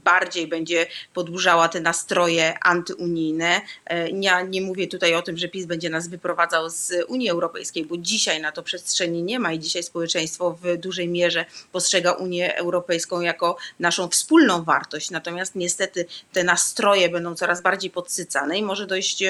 bardziej 0.03 0.47
będzie 0.47 0.85
podburzała 1.13 1.67
te 1.67 1.81
nastroje 1.81 2.57
antyunijne. 2.61 3.61
E, 3.85 4.09
Ja 4.09 4.41
nie 4.41 4.61
mówię 4.61 4.87
tutaj 4.87 5.15
o 5.15 5.21
tym, 5.21 5.37
że 5.37 5.47
PiS 5.47 5.65
będzie 5.65 5.89
nas 5.89 6.07
wyprowadzał 6.07 6.69
z 6.69 6.93
Unii 7.07 7.29
Europejskiej, 7.29 7.85
bo 7.85 7.97
dzisiaj 7.97 8.41
na 8.41 8.51
to 8.51 8.63
przestrzeni 8.63 9.23
nie 9.23 9.39
ma 9.39 9.53
i 9.53 9.59
dzisiaj 9.59 9.83
społeczeństwo 9.83 10.57
w 10.61 10.77
dużej 10.77 11.07
mierze 11.07 11.45
postrzega 11.71 12.11
Unię 12.11 12.55
Europejską 12.55 13.21
jako 13.21 13.57
naszą 13.79 14.09
wspólną 14.09 14.63
wartość. 14.63 15.11
Natomiast 15.11 15.55
niestety 15.55 16.05
te 16.33 16.43
nastroje 16.43 17.09
będą 17.09 17.35
coraz 17.35 17.61
bardziej 17.61 17.91
podsycane 17.91 18.57
i 18.57 18.63
może 18.63 18.87
dojść 18.87 19.23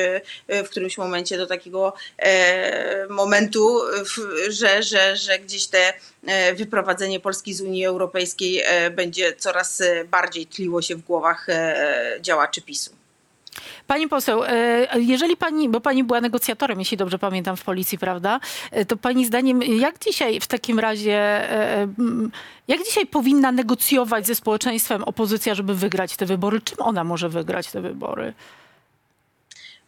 w 0.50 0.70
którymś 0.70 0.98
momencie 0.98 1.38
do 1.38 1.48
takiego 1.48 1.94
momentu, 3.10 3.82
że, 4.50 4.84
że, 4.84 5.16
że 5.16 5.40
gdzieś 5.40 5.68
te 5.68 5.94
e, 6.26 6.54
wyprowadzenie 6.54 7.20
Polski 7.20 7.54
z 7.54 7.62
Unii 7.62 7.86
Europejskiej 7.86 8.62
e, 8.66 8.92
będzie 8.92 9.34
coraz 9.36 9.82
e, 9.82 10.06
bardziej 10.06 10.46
tliło 10.46 10.82
się 10.82 10.96
w 10.96 11.02
głowach 11.02 11.48
działaczy 12.22 12.62
PiSu. 12.62 12.92
Pani 13.88 14.08
poseł, 14.08 14.42
jeżeli 14.96 15.38
pani, 15.38 15.70
bo 15.70 15.82
pani 15.82 16.04
była 16.04 16.22
negocjatorem, 16.22 16.80
jeśli 16.80 16.98
dobrze 16.98 17.20
pamiętam, 17.20 17.58
w 17.58 17.64
policji, 17.64 17.98
prawda? 17.98 18.40
To 18.88 18.98
pani 18.98 19.26
zdaniem, 19.26 19.64
jak 19.64 20.00
dzisiaj 20.00 20.40
w 20.40 20.48
takim 20.48 20.80
razie, 20.80 21.48
jak 22.68 22.84
dzisiaj 22.84 23.06
powinna 23.06 23.52
negocjować 23.52 24.28
ze 24.28 24.36
społeczeństwem 24.36 25.04
opozycja, 25.04 25.56
żeby 25.56 25.76
wygrać 25.76 26.18
te 26.18 26.26
wybory? 26.26 26.62
Czym 26.62 26.78
ona 26.80 27.04
może 27.04 27.30
wygrać 27.30 27.72
te 27.72 27.82
wybory? 27.82 28.34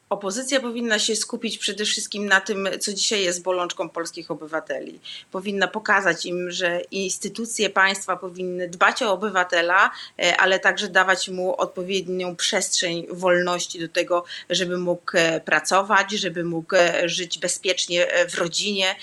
Opozycja 0.09 0.59
powinna 0.59 0.99
się 0.99 1.15
skupić 1.15 1.57
przede 1.57 1.85
wszystkim 1.85 2.25
na 2.25 2.41
tym, 2.41 2.69
co 2.79 2.93
dzisiaj 2.93 3.23
jest 3.23 3.43
bolączką 3.43 3.89
polskich 3.89 4.31
obywateli. 4.31 4.99
Powinna 5.31 5.67
pokazać 5.67 6.25
im, 6.25 6.51
że 6.51 6.81
instytucje 6.91 7.69
państwa 7.69 8.17
powinny 8.17 8.67
dbać 8.69 9.03
o 9.03 9.11
obywatela, 9.13 9.91
e, 10.19 10.37
ale 10.37 10.59
także 10.59 10.87
dawać 10.87 11.29
mu 11.29 11.55
odpowiednią 11.55 12.35
przestrzeń 12.35 13.07
wolności 13.09 13.79
do 13.79 13.89
tego, 13.89 14.23
żeby 14.49 14.77
mógł 14.77 15.11
e, 15.13 15.41
pracować, 15.41 16.11
żeby 16.11 16.43
mógł 16.43 16.75
e, 16.75 17.09
żyć 17.09 17.39
bezpiecznie 17.39 18.07
w 18.29 18.35
rodzinie, 18.35 18.95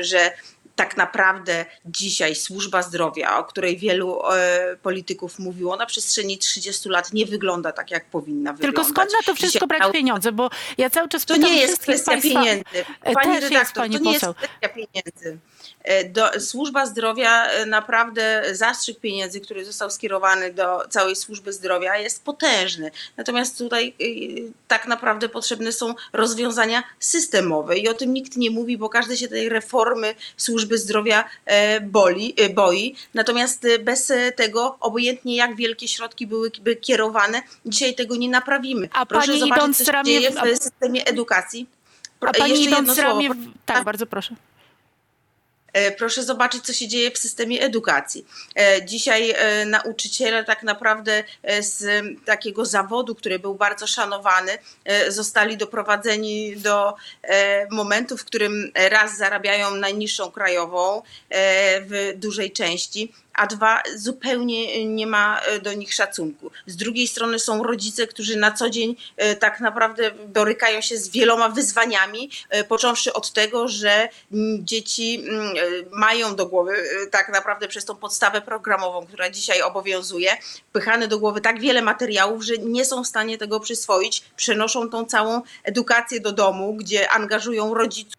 że 0.00 0.32
tak 0.76 0.96
naprawdę 0.96 1.64
dzisiaj 1.84 2.34
służba 2.34 2.82
zdrowia, 2.82 3.38
o 3.38 3.44
której 3.44 3.76
wielu 3.78 4.20
e, 4.32 4.76
polityków 4.82 5.38
mówiło 5.38 5.76
na 5.76 5.86
przestrzeni 5.86 6.38
30 6.38 6.88
lat, 6.88 7.12
nie 7.12 7.26
wygląda 7.26 7.72
tak, 7.72 7.90
jak 7.90 8.04
powinna 8.10 8.50
Tylko 8.50 8.66
wyglądać. 8.66 8.92
skąd 8.92 9.12
na 9.12 9.18
to 9.26 9.34
wszystko 9.34 9.66
Dzisiaj 9.66 9.78
brać 9.78 9.92
pieniądze? 9.92 10.32
Bo 10.32 10.50
ja 10.78 10.90
cały 10.90 11.08
czas 11.08 11.24
to 11.24 11.34
pytam 11.34 11.50
nie 11.50 11.56
jest 11.58 11.78
kwestia 11.82 12.10
państwa, 12.12 12.28
pieniędzy. 12.40 12.84
E, 13.02 13.12
Pani 13.12 13.26
też 13.34 13.42
jest, 13.42 13.52
redaktor, 13.52 13.82
pani 13.82 13.98
to 13.98 14.04
nie 14.04 14.14
poseł. 14.14 14.34
jest 14.40 14.48
kwestia 14.52 14.68
pieniędzy. 14.68 15.38
E, 15.84 16.04
Do, 16.04 16.40
służba 16.40 16.86
zdrowia 16.86 17.46
e, 17.46 17.66
naprawdę 17.66 18.42
zastrzyk 18.52 19.00
pieniędzy, 19.00 19.40
który 19.40 19.64
został 19.64 19.90
skierowany 19.90 20.52
do 20.52 20.82
całej 20.90 21.16
służby 21.16 21.52
zdrowia 21.52 21.96
jest 21.96 22.24
potężny. 22.24 22.90
Natomiast 23.16 23.58
tutaj 23.58 23.94
y, 24.00 24.52
tak 24.68 24.86
naprawdę 24.86 25.28
potrzebne 25.28 25.72
są 25.72 25.94
rozwiązania 26.12 26.82
systemowe 27.00 27.78
i 27.78 27.88
o 27.88 27.94
tym 27.94 28.12
nikt 28.14 28.36
nie 28.36 28.50
mówi, 28.50 28.78
bo 28.78 28.88
każdy 28.88 29.16
się 29.16 29.28
tej 29.28 29.48
reformy 29.48 30.14
służby 30.36 30.78
zdrowia 30.78 31.24
e, 31.44 31.80
boli, 31.80 32.34
e, 32.36 32.48
boi. 32.50 32.94
Natomiast 33.14 33.64
e, 33.64 33.78
bez 33.78 34.10
e, 34.10 34.32
tego, 34.32 34.76
obojętnie 34.80 35.36
jak 35.36 35.56
wielkie 35.56 35.88
środki 35.88 36.26
byłyby 36.26 36.76
kierowane, 36.76 37.42
dzisiaj 37.66 37.94
tego 37.94 38.16
nie 38.16 38.28
naprawimy. 38.28 38.88
A 38.92 39.06
Proszę 39.06 39.26
pani 39.26 39.40
zobaczyć, 39.40 39.76
co 39.76 39.84
się 39.84 39.92
dzieje 40.04 40.30
w- 40.30 40.58
systemie 40.62 41.04
edukacji. 41.06 41.66
A 42.20 42.32
pani 42.32 42.50
Jeszcze 42.50 42.68
idąc 42.80 42.98
ramię... 42.98 43.30
w- 43.30 43.36
Tak, 43.66 43.84
bardzo 43.84 44.06
proszę. 44.06 44.34
E, 45.76 45.90
Proszę 45.92 46.22
zobaczyć, 46.22 46.64
co 46.64 46.72
się 46.72 46.88
dzieje 46.88 47.10
w 47.10 47.18
systemie 47.18 47.60
edukacji. 47.62 48.26
E, 48.54 48.84
Dzisiaj 48.84 49.30
e, 49.30 49.64
nauczyciele 49.64 50.44
tak 50.44 50.62
naprawdę 50.62 51.24
z 51.60 52.04
takiego 52.24 52.64
zawodu, 52.64 53.14
który 53.14 53.38
był 53.38 53.54
bardzo 53.54 53.86
szanowany, 53.86 54.58
zostali 55.08 55.56
doprowadzeni 55.56 56.56
do 56.56 56.94
momentu, 57.70 58.16
w 58.16 58.24
którym 58.24 58.72
raz 58.90 59.16
zarabiają 59.16 59.74
najniższą 59.74 60.30
krajową 60.30 61.02
w 61.80 62.12
dużej 62.16 62.52
części, 62.52 63.12
a 63.36 63.46
dwa 63.46 63.82
zupełnie 63.96 64.86
nie 64.86 65.06
ma 65.06 65.40
e, 65.40 65.60
do 65.60 65.72
nich 65.72 65.94
szacunku. 65.94 66.50
Z 66.66 66.76
drugiej 66.76 67.08
strony 67.08 67.38
są 67.38 67.62
rodzice, 67.62 68.06
którzy 68.06 68.36
na 68.36 68.52
co 68.52 68.70
dzień 68.70 68.96
e, 69.16 69.36
tak 69.36 69.60
naprawdę 69.60 70.10
borykają 70.10 70.80
się 70.80 70.96
z 70.96 71.08
wieloma 71.08 71.48
wyzwaniami, 71.48 72.30
e, 72.50 72.64
począwszy 72.64 73.12
od 73.12 73.32
tego, 73.32 73.68
że 73.68 74.08
dzieci 74.58 75.24
mm, 75.28 75.56
e, 75.56 75.60
mają 75.92 76.36
do 76.36 76.46
głowy 76.46 76.72
e, 76.72 77.06
tak 77.06 77.28
naprawdę 77.28 77.68
przez 77.68 77.84
tą 77.84 77.96
podstawę 77.96 78.40
programową, 78.40 79.06
która 79.06 79.30
dzisiaj 79.30 79.62
obowiązuje, 79.62 80.36
pychane 80.72 81.08
do 81.08 81.18
głowy 81.18 81.40
tak 81.40 81.60
wiele 81.60 81.82
materiałów, 81.82 82.44
że 82.44 82.54
nie 82.58 82.84
są 82.84 83.04
w 83.04 83.06
stanie 83.06 83.38
tego 83.38 83.60
przyswoić, 83.60 84.22
przenoszą 84.36 84.90
tą 84.90 85.04
całą 85.04 85.42
edukację 85.64 86.20
do 86.20 86.32
domu, 86.32 86.74
gdzie 86.74 87.10
angażują 87.10 87.74
rodziców 87.74 88.15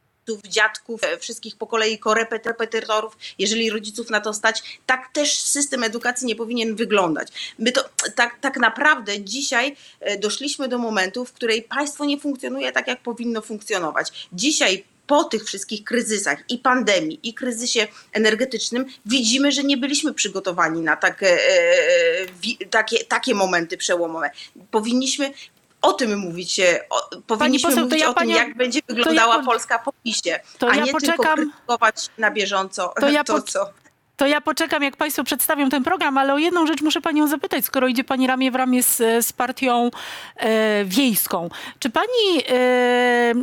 dziadków, 0.48 1.04
e, 1.04 1.18
wszystkich 1.18 1.56
po 1.56 1.68
kolei 1.68 2.00
korepetytorów, 2.00 3.18
jeżeli 3.40 3.70
rodziców 3.70 4.10
na 4.10 4.22
to 4.22 4.34
stać. 4.34 4.80
Tak 4.86 5.14
też 5.14 5.40
system 5.40 5.84
edukacji 5.84 6.28
nie 6.28 6.36
powinien 6.36 6.76
wyglądać. 6.76 7.54
My 7.60 7.72
to 7.72 7.90
tak, 8.16 8.40
tak 8.42 8.58
naprawdę 8.58 9.22
dzisiaj 9.22 9.76
e, 10.00 10.18
doszliśmy 10.18 10.68
do 10.68 10.78
momentu, 10.78 11.26
w 11.26 11.34
której 11.34 11.62
państwo 11.62 12.06
nie 12.06 12.20
funkcjonuje 12.20 12.72
tak, 12.72 12.88
jak 12.88 13.02
powinno 13.02 13.42
funkcjonować. 13.42 14.28
Dzisiaj 14.34 14.84
po 15.08 15.24
tych 15.24 15.44
wszystkich 15.46 15.84
kryzysach 15.84 16.44
i 16.50 16.58
pandemii, 16.58 17.20
i 17.24 17.34
kryzysie 17.34 17.88
energetycznym 18.14 18.86
widzimy, 19.06 19.52
że 19.52 19.64
nie 19.64 19.78
byliśmy 19.78 20.14
przygotowani 20.14 20.82
na 20.82 20.96
tak, 20.96 21.24
e, 21.24 21.38
takie, 22.70 23.06
takie 23.06 23.36
momenty 23.36 23.78
przełomowe. 23.78 24.30
Powinniśmy 24.72 25.32
o 25.82 25.94
tym 25.94 26.20
mówić, 26.20 26.60
e, 26.60 26.80
o, 26.90 27.10
powinniśmy 27.28 27.70
poseł, 27.70 27.84
to 27.84 27.90
mówić 27.90 28.02
ja 28.02 28.10
o 28.10 28.14
tym, 28.14 28.24
panią- 28.28 28.36
jak 28.36 28.58
będzie 28.58 28.80
wyglądała 28.88 29.40
po- 29.40 29.46
Polska 29.46 29.80
po 29.80 29.94
PiSie, 30.04 30.40
to 30.58 30.68
a 30.70 30.76
ja 30.76 30.84
nie 30.86 30.92
tylko 30.94 31.00
poczekam- 31.00 31.36
krytykować 31.36 31.96
na 32.18 32.32
bieżąco 32.32 32.88
To 32.96 33.02
to, 33.02 33.10
ja 33.10 33.24
po- 33.24 33.42
co... 33.42 33.70
To 34.18 34.28
ja 34.28 34.42
poczekam, 34.42 34.84
jak 34.84 34.96
Państwo 34.98 35.24
przedstawią 35.24 35.70
ten 35.70 35.84
program, 35.84 36.18
ale 36.18 36.34
o 36.34 36.38
jedną 36.38 36.68
rzecz 36.68 36.82
muszę 36.82 37.02
Panią 37.02 37.28
zapytać, 37.28 37.66
skoro 37.66 37.88
idzie 37.88 38.04
Pani 38.04 38.28
ramię 38.28 38.52
w 38.52 38.56
ramię 38.56 38.84
z, 38.84 38.98
z 39.26 39.34
partią 39.34 39.92
e, 40.36 40.86
wiejską. 40.86 41.50
Czy 41.80 41.90
Pani, 41.90 42.44
e, 42.50 43.34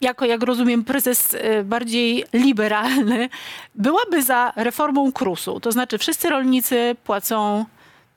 jako 0.00 0.24
jak 0.24 0.42
rozumiem 0.42 0.84
prezes 0.84 1.34
e, 1.34 1.64
bardziej 1.64 2.24
liberalny, 2.32 3.28
byłaby 3.74 4.22
za 4.22 4.52
reformą 4.56 5.12
KRUS-u? 5.12 5.60
To 5.60 5.72
znaczy 5.72 5.98
wszyscy 5.98 6.28
rolnicy 6.28 6.96
płacą 7.04 7.64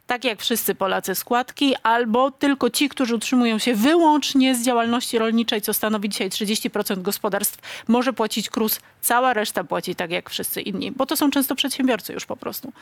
tak 0.07 0.23
jak 0.23 0.41
wszyscy 0.41 0.75
Polacy 0.75 1.15
składki, 1.15 1.75
albo 1.83 2.31
tylko 2.31 2.69
ci, 2.69 2.89
którzy 2.89 3.15
utrzymują 3.15 3.57
się 3.57 3.75
wyłącznie 3.75 4.55
z 4.55 4.65
działalności 4.65 5.17
rolniczej, 5.17 5.61
co 5.61 5.73
stanowi 5.73 6.09
dzisiaj 6.09 6.29
30% 6.29 7.01
gospodarstw, 7.01 7.83
może 7.87 8.13
płacić 8.13 8.49
KRUS, 8.49 8.79
cała 9.01 9.33
reszta 9.33 9.63
płaci 9.63 9.95
tak 9.95 10.11
jak 10.11 10.29
wszyscy 10.29 10.61
inni, 10.61 10.91
bo 10.91 11.05
to 11.05 11.17
są 11.17 11.31
często 11.31 11.55
przedsiębiorcy 11.55 12.13
już 12.13 12.25
po 12.25 12.37
prostu. 12.37 12.73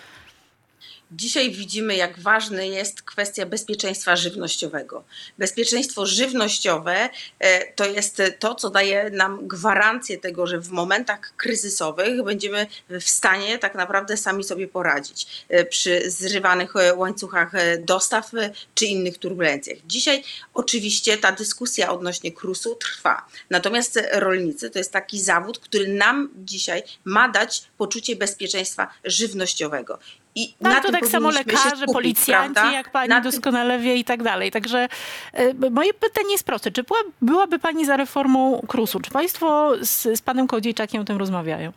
Dzisiaj 1.13 1.51
widzimy, 1.51 1.95
jak 1.95 2.19
ważna 2.19 2.63
jest 2.63 3.01
kwestia 3.01 3.45
bezpieczeństwa 3.45 4.15
żywnościowego. 4.15 5.03
Bezpieczeństwo 5.37 6.05
żywnościowe 6.05 7.09
e, 7.39 7.73
to 7.73 7.85
jest 7.85 8.21
to, 8.39 8.55
co 8.55 8.69
daje 8.69 9.09
nam 9.09 9.47
gwarancję 9.47 10.17
tego, 10.17 10.47
że 10.47 10.59
w 10.59 10.69
momentach 10.69 11.33
kryzysowych 11.37 12.23
będziemy 12.23 12.67
w 12.89 13.03
stanie 13.03 13.59
tak 13.59 13.75
naprawdę 13.75 14.17
sami 14.17 14.43
sobie 14.43 14.67
poradzić 14.67 15.45
e, 15.49 15.65
przy 15.65 16.11
zrywanych 16.11 16.75
e, 16.75 16.95
łańcuchach 16.95 17.51
dostaw 17.79 18.31
czy 18.75 18.85
innych 18.85 19.17
turbulencjach. 19.17 19.77
Dzisiaj 19.85 20.23
oczywiście 20.53 21.17
ta 21.17 21.31
dyskusja 21.31 21.91
odnośnie 21.91 22.31
krusu 22.31 22.75
trwa. 22.75 23.25
Natomiast 23.49 23.99
rolnicy 24.11 24.69
to 24.69 24.79
jest 24.79 24.91
taki 24.91 25.21
zawód, 25.21 25.59
który 25.59 25.87
nam 25.87 26.29
dzisiaj 26.35 26.83
ma 27.03 27.29
dać 27.29 27.63
poczucie 27.77 28.15
bezpieczeństwa 28.15 28.93
żywnościowego. 29.03 29.99
I 30.35 30.53
No, 30.61 30.69
na 30.69 30.81
to 30.81 30.91
tak 30.91 31.07
samo 31.07 31.29
lekarze, 31.29 31.69
skupić, 31.69 31.93
policjanci, 31.93 32.53
prawda? 32.53 32.71
jak 32.71 32.91
pani 32.91 33.09
Na 33.09 33.21
doskonale 33.21 33.79
wie 33.79 33.95
i 33.95 34.03
tak 34.03 34.23
dalej. 34.23 34.51
Także 34.51 34.87
e, 35.33 35.69
moje 35.69 35.93
pytanie 35.93 36.31
jest 36.31 36.43
proste. 36.43 36.71
Czy 36.71 36.83
była, 36.83 36.99
byłaby 37.21 37.59
pani 37.59 37.85
za 37.85 37.97
reformą 37.97 38.61
KRUS-u? 38.67 38.99
Czy 38.99 39.11
państwo 39.11 39.73
z, 39.81 40.07
z 40.19 40.21
panem 40.21 40.47
Kołodziejczakiem 40.47 41.01
o 41.01 41.05
tym 41.05 41.17
rozmawiają? 41.17 41.71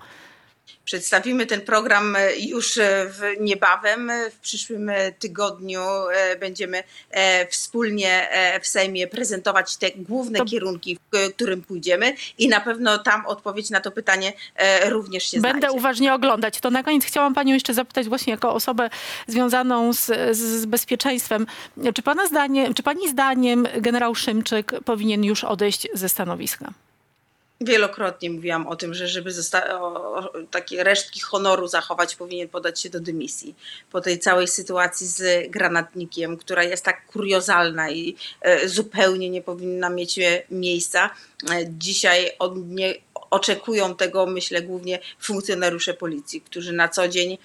Przedstawimy 0.85 1.47
ten 1.47 1.61
program 1.61 2.17
e, 2.17 2.37
już 2.37 2.79
e, 2.79 3.07
w 3.07 3.21
niebawem. 3.41 4.13
W 4.31 4.39
przyszłym 4.39 4.89
e, 4.89 5.13
tygodniu 5.13 5.81
będziemy 6.41 6.83
wspólnie 7.51 8.29
w 8.63 8.67
Sejmie 8.67 9.07
prezentować 9.07 9.77
te 9.77 9.91
główne 9.97 10.45
kierunki, 10.45 10.99
w 11.13 11.33
którym 11.35 11.63
pójdziemy 11.63 12.15
i 12.39 12.49
na 12.49 12.61
pewno 12.61 12.99
tam 12.99 13.27
odpowiedź 13.27 13.71
na 13.71 13.81
to 13.81 13.91
pytanie 13.91 14.33
również 14.89 15.31
się 15.31 15.41
Będę 15.41 15.59
znajdzie. 15.59 15.79
uważnie 15.79 16.15
oglądać. 16.15 16.61
To 16.61 16.71
na 16.71 16.83
koniec 16.83 17.05
chciałam 17.05 17.35
panią 17.35 17.55
jeszcze 17.55 17.75
zapytać 17.75 18.09
właśnie 18.09 18.31
jako 18.31 18.55
osobę 18.55 18.91
związaną 19.27 19.93
z, 19.93 20.07
z, 20.37 20.39
z 20.39 20.67
bezpieczeństwem. 20.67 21.47
Czy, 21.95 22.03
pana 22.03 22.27
zdanie, 22.27 22.75
czy 22.75 22.83
pani 22.83 23.09
zdaniem 23.09 23.69
generał 23.77 24.15
Szymczyk 24.15 24.73
powinien 24.85 25.25
już 25.25 25.45
odejść 25.45 25.89
ze 25.95 26.09
stanowiska? 26.09 26.73
Wielokrotnie 27.61 28.31
mówiłam 28.31 28.67
o 28.67 28.77
tym, 28.77 28.95
że 28.95 29.09
żeby 29.09 29.31
o, 29.71 30.33
takie 30.51 30.85
resztki 30.85 31.21
honoru 31.21 31.69
zachować, 31.69 32.17
powinien 32.17 32.49
podać 32.49 32.81
się 32.81 32.91
do 32.91 33.01
dymisji. 33.01 33.55
Po 33.91 34.01
tej 34.01 34.19
całej 34.19 34.49
sytuacji 34.49 35.07
z 35.07 35.51
granatnikiem, 35.51 36.37
która 36.37 36.63
jest 36.63 36.85
tak 36.85 37.07
kuriozalna 37.07 37.91
i 37.91 38.17
e, 38.41 38.69
zupełnie 38.69 39.31
nie 39.31 39.43
powinna 39.43 39.91
mieć 39.91 40.19
e, 40.19 40.43
miejsca. 40.51 41.11
E, 41.51 41.65
dzisiaj 41.69 42.31
od 42.39 42.69
nie 42.69 42.95
oczekują 43.31 43.97
tego, 43.97 44.27
myślę, 44.27 44.63
głównie 44.63 44.99
funkcjonariusze 45.21 45.95
policji, 45.95 46.41
którzy 46.41 46.73
na 46.73 46.89
co 46.89 47.09
dzień 47.09 47.39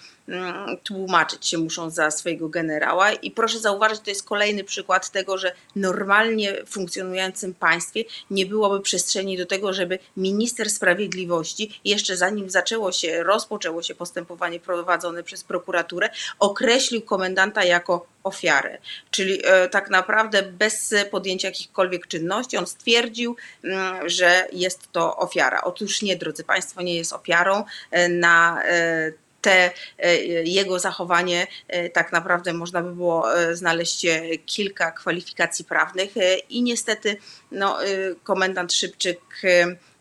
tłumaczyć 0.84 1.48
się 1.48 1.58
muszą 1.58 1.89
za 1.89 2.12
swojego 2.12 2.50
generała. 2.50 3.12
I 3.12 3.32
proszę 3.32 3.60
zauważyć, 3.60 4.00
to 4.00 4.10
jest 4.10 4.24
kolejny 4.24 4.63
przykład 4.63 5.10
tego, 5.10 5.38
że 5.38 5.52
normalnie 5.76 6.65
funkcjonującym 6.65 7.54
państwie 7.54 8.04
nie 8.32 8.46
byłoby 8.46 8.82
przestrzeni 8.82 9.38
do 9.38 9.46
tego, 9.46 9.74
żeby 9.74 10.00
minister 10.18 10.70
sprawiedliwości, 10.70 11.80
jeszcze 11.86 12.18
zanim 12.18 12.50
zaczęło 12.50 12.92
się, 12.92 13.24
rozpoczęło 13.24 13.84
się 13.84 13.96
postępowanie 13.96 14.60
prowadzone 14.60 15.24
przez 15.24 15.44
prokuraturę, 15.44 16.10
określił 16.39 17.02
komendanta 17.02 17.63
jako 17.63 18.06
ofiarę. 18.24 18.78
Czyli 19.12 19.42
e, 19.44 19.70
tak 19.70 19.89
naprawdę 19.89 20.44
bez 20.44 20.94
podjęcia 21.12 21.48
jakichkolwiek 21.48 22.08
czynności, 22.08 22.58
on 22.58 22.68
stwierdził, 22.68 23.36
mm, 23.63 24.10
że 24.10 24.48
jest 24.54 24.92
to 24.92 25.18
ofiara. 25.18 25.62
Otóż 25.62 26.02
nie, 26.02 26.15
drodzy 26.15 26.44
Państwo, 26.44 26.82
nie 26.82 26.96
jest 26.96 27.13
ofiarą. 27.13 27.63
E, 27.92 28.10
Na 28.10 28.63
e, 28.63 29.12
te 29.41 29.71
e, 29.97 30.15
jego 30.43 30.80
zachowanie 30.80 31.47
e, 31.67 31.89
tak 31.89 32.12
naprawdę 32.12 32.54
można 32.54 32.82
by 32.82 32.95
było 32.95 33.39
e, 33.39 33.56
znaleźć 33.56 34.06
kilka 34.45 34.91
kwalifikacji 34.91 35.65
prawnych 35.65 36.10
i 36.49 36.63
niestety 36.63 37.17
no, 37.52 37.78
komendant 38.23 38.73
Szybczyk 38.73 39.19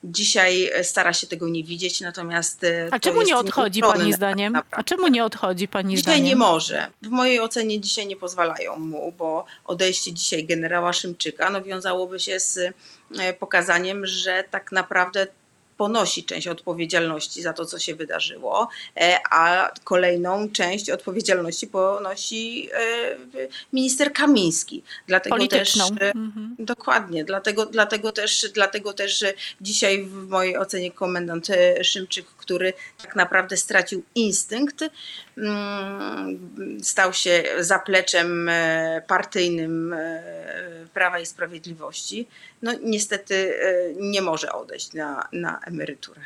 dzisiaj 0.05 0.71
stara 0.83 1.13
się 1.13 1.27
tego 1.27 1.49
nie 1.49 1.65
widzieć, 1.65 2.01
natomiast 2.01 2.67
A 2.91 2.99
czemu 2.99 3.23
nie 3.23 3.37
odchodzi 3.37 3.81
pani 3.81 4.11
tak 4.11 4.15
zdaniem? 4.15 4.55
A 4.55 4.59
naprawdę. 4.59 4.85
czemu 4.85 5.09
nie 5.09 5.25
odchodzi 5.25 5.69
pani 5.69 5.97
Dzisiaj 5.97 6.03
zdaniem? 6.03 6.25
nie 6.25 6.37
może. 6.37 6.87
W 7.03 7.09
mojej 7.09 7.41
ocenie 7.41 7.81
dzisiaj 7.81 8.07
nie 8.07 8.17
pozwalają 8.17 8.79
mu, 8.79 9.13
bo 9.13 9.45
odejście 9.65 10.13
dzisiaj 10.13 10.45
generała 10.45 10.93
Szymczyka 10.93 11.51
no, 11.51 11.63
wiązałoby 11.63 12.21
się 12.21 12.41
z 12.41 12.75
pokazaniem, 13.39 14.07
że 14.07 14.45
tak 14.51 14.73
naprawdę 14.73 15.27
ponosi 15.79 16.25
część 16.25 16.49
odpowiedzialności 16.49 17.43
za 17.43 17.53
to, 17.53 17.65
co 17.65 17.79
się 17.79 17.95
wydarzyło, 17.95 18.69
e, 18.97 19.19
a 19.31 19.71
kolejną 19.85 20.51
część 20.51 20.91
odpowiedzialności 20.91 21.67
ponosi 21.67 22.69
e, 22.73 23.17
minister 23.73 24.13
Kamiński. 24.13 24.83
Dlatego 25.07 25.37
Polityczną. 25.37 25.89
też 25.89 26.03
e, 26.03 26.19
Mhm. 26.19 26.57
Dokładnie, 26.59 27.25
dlatego, 27.25 27.67
dlatego, 27.67 28.13
też, 28.13 28.47
dlatego 28.55 28.93
też 28.93 29.25
dzisiaj 29.61 30.05
w 30.05 30.29
mojej 30.29 30.57
ocenie 30.57 30.91
komendant 30.91 31.47
Szymczyk, 31.83 32.27
który 32.27 32.73
tak 33.03 33.17
naprawdę 33.17 33.57
stracił 33.57 34.03
instynkt, 34.15 34.85
mm, 35.37 36.79
stał 36.83 37.13
się 37.13 37.45
zapleczem 37.59 38.51
partyjnym 39.07 39.95
Prawa 40.95 41.19
i 41.19 41.27
Sprawiedliwości, 41.27 42.27
no 42.63 42.73
niestety 42.83 43.55
nie 43.97 44.23
może 44.23 44.53
odejść 44.53 44.93
na, 44.93 45.29
na 45.33 45.61
emeryturę. 45.69 46.21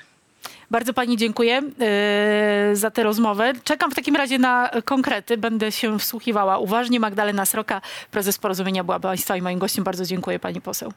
Bardzo 0.71 0.93
pani 0.93 1.17
dziękuję 1.17 1.63
e, 1.81 2.77
za 2.77 2.91
tę 2.91 3.03
rozmowę. 3.03 3.53
Czekam 3.65 3.91
w 3.91 3.95
takim 3.95 4.17
razie 4.17 4.39
na 4.39 4.71
konkrety. 4.85 5.37
Będę 5.37 5.73
się 5.73 5.99
wsłuchiwała 5.99 6.59
uważnie. 6.59 7.01
Magdalena 7.01 7.47
Sroka, 7.47 7.81
prezes 8.11 8.39
Porozumienia 8.39 8.85
była 8.85 9.01
państwa 9.01 9.37
i 9.37 9.43
moim 9.43 9.59
gościem. 9.59 9.85
Bardzo 9.85 10.05
dziękuję 10.05 10.39
pani 10.39 10.61
poseł. 10.61 10.93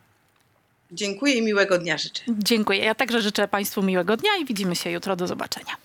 Dziękuję 0.92 1.34
i 1.34 1.42
miłego 1.42 1.78
dnia 1.78 1.98
życzę. 1.98 2.24
Dziękuję. 2.30 2.80
Ja 2.80 2.96
także 2.96 3.22
życzę 3.22 3.48
państwu 3.48 3.84
miłego 3.84 4.18
dnia 4.18 4.32
i 4.42 4.46
widzimy 4.46 4.76
się 4.76 4.92
jutro. 4.92 5.16
Do 5.16 5.28
zobaczenia. 5.28 5.78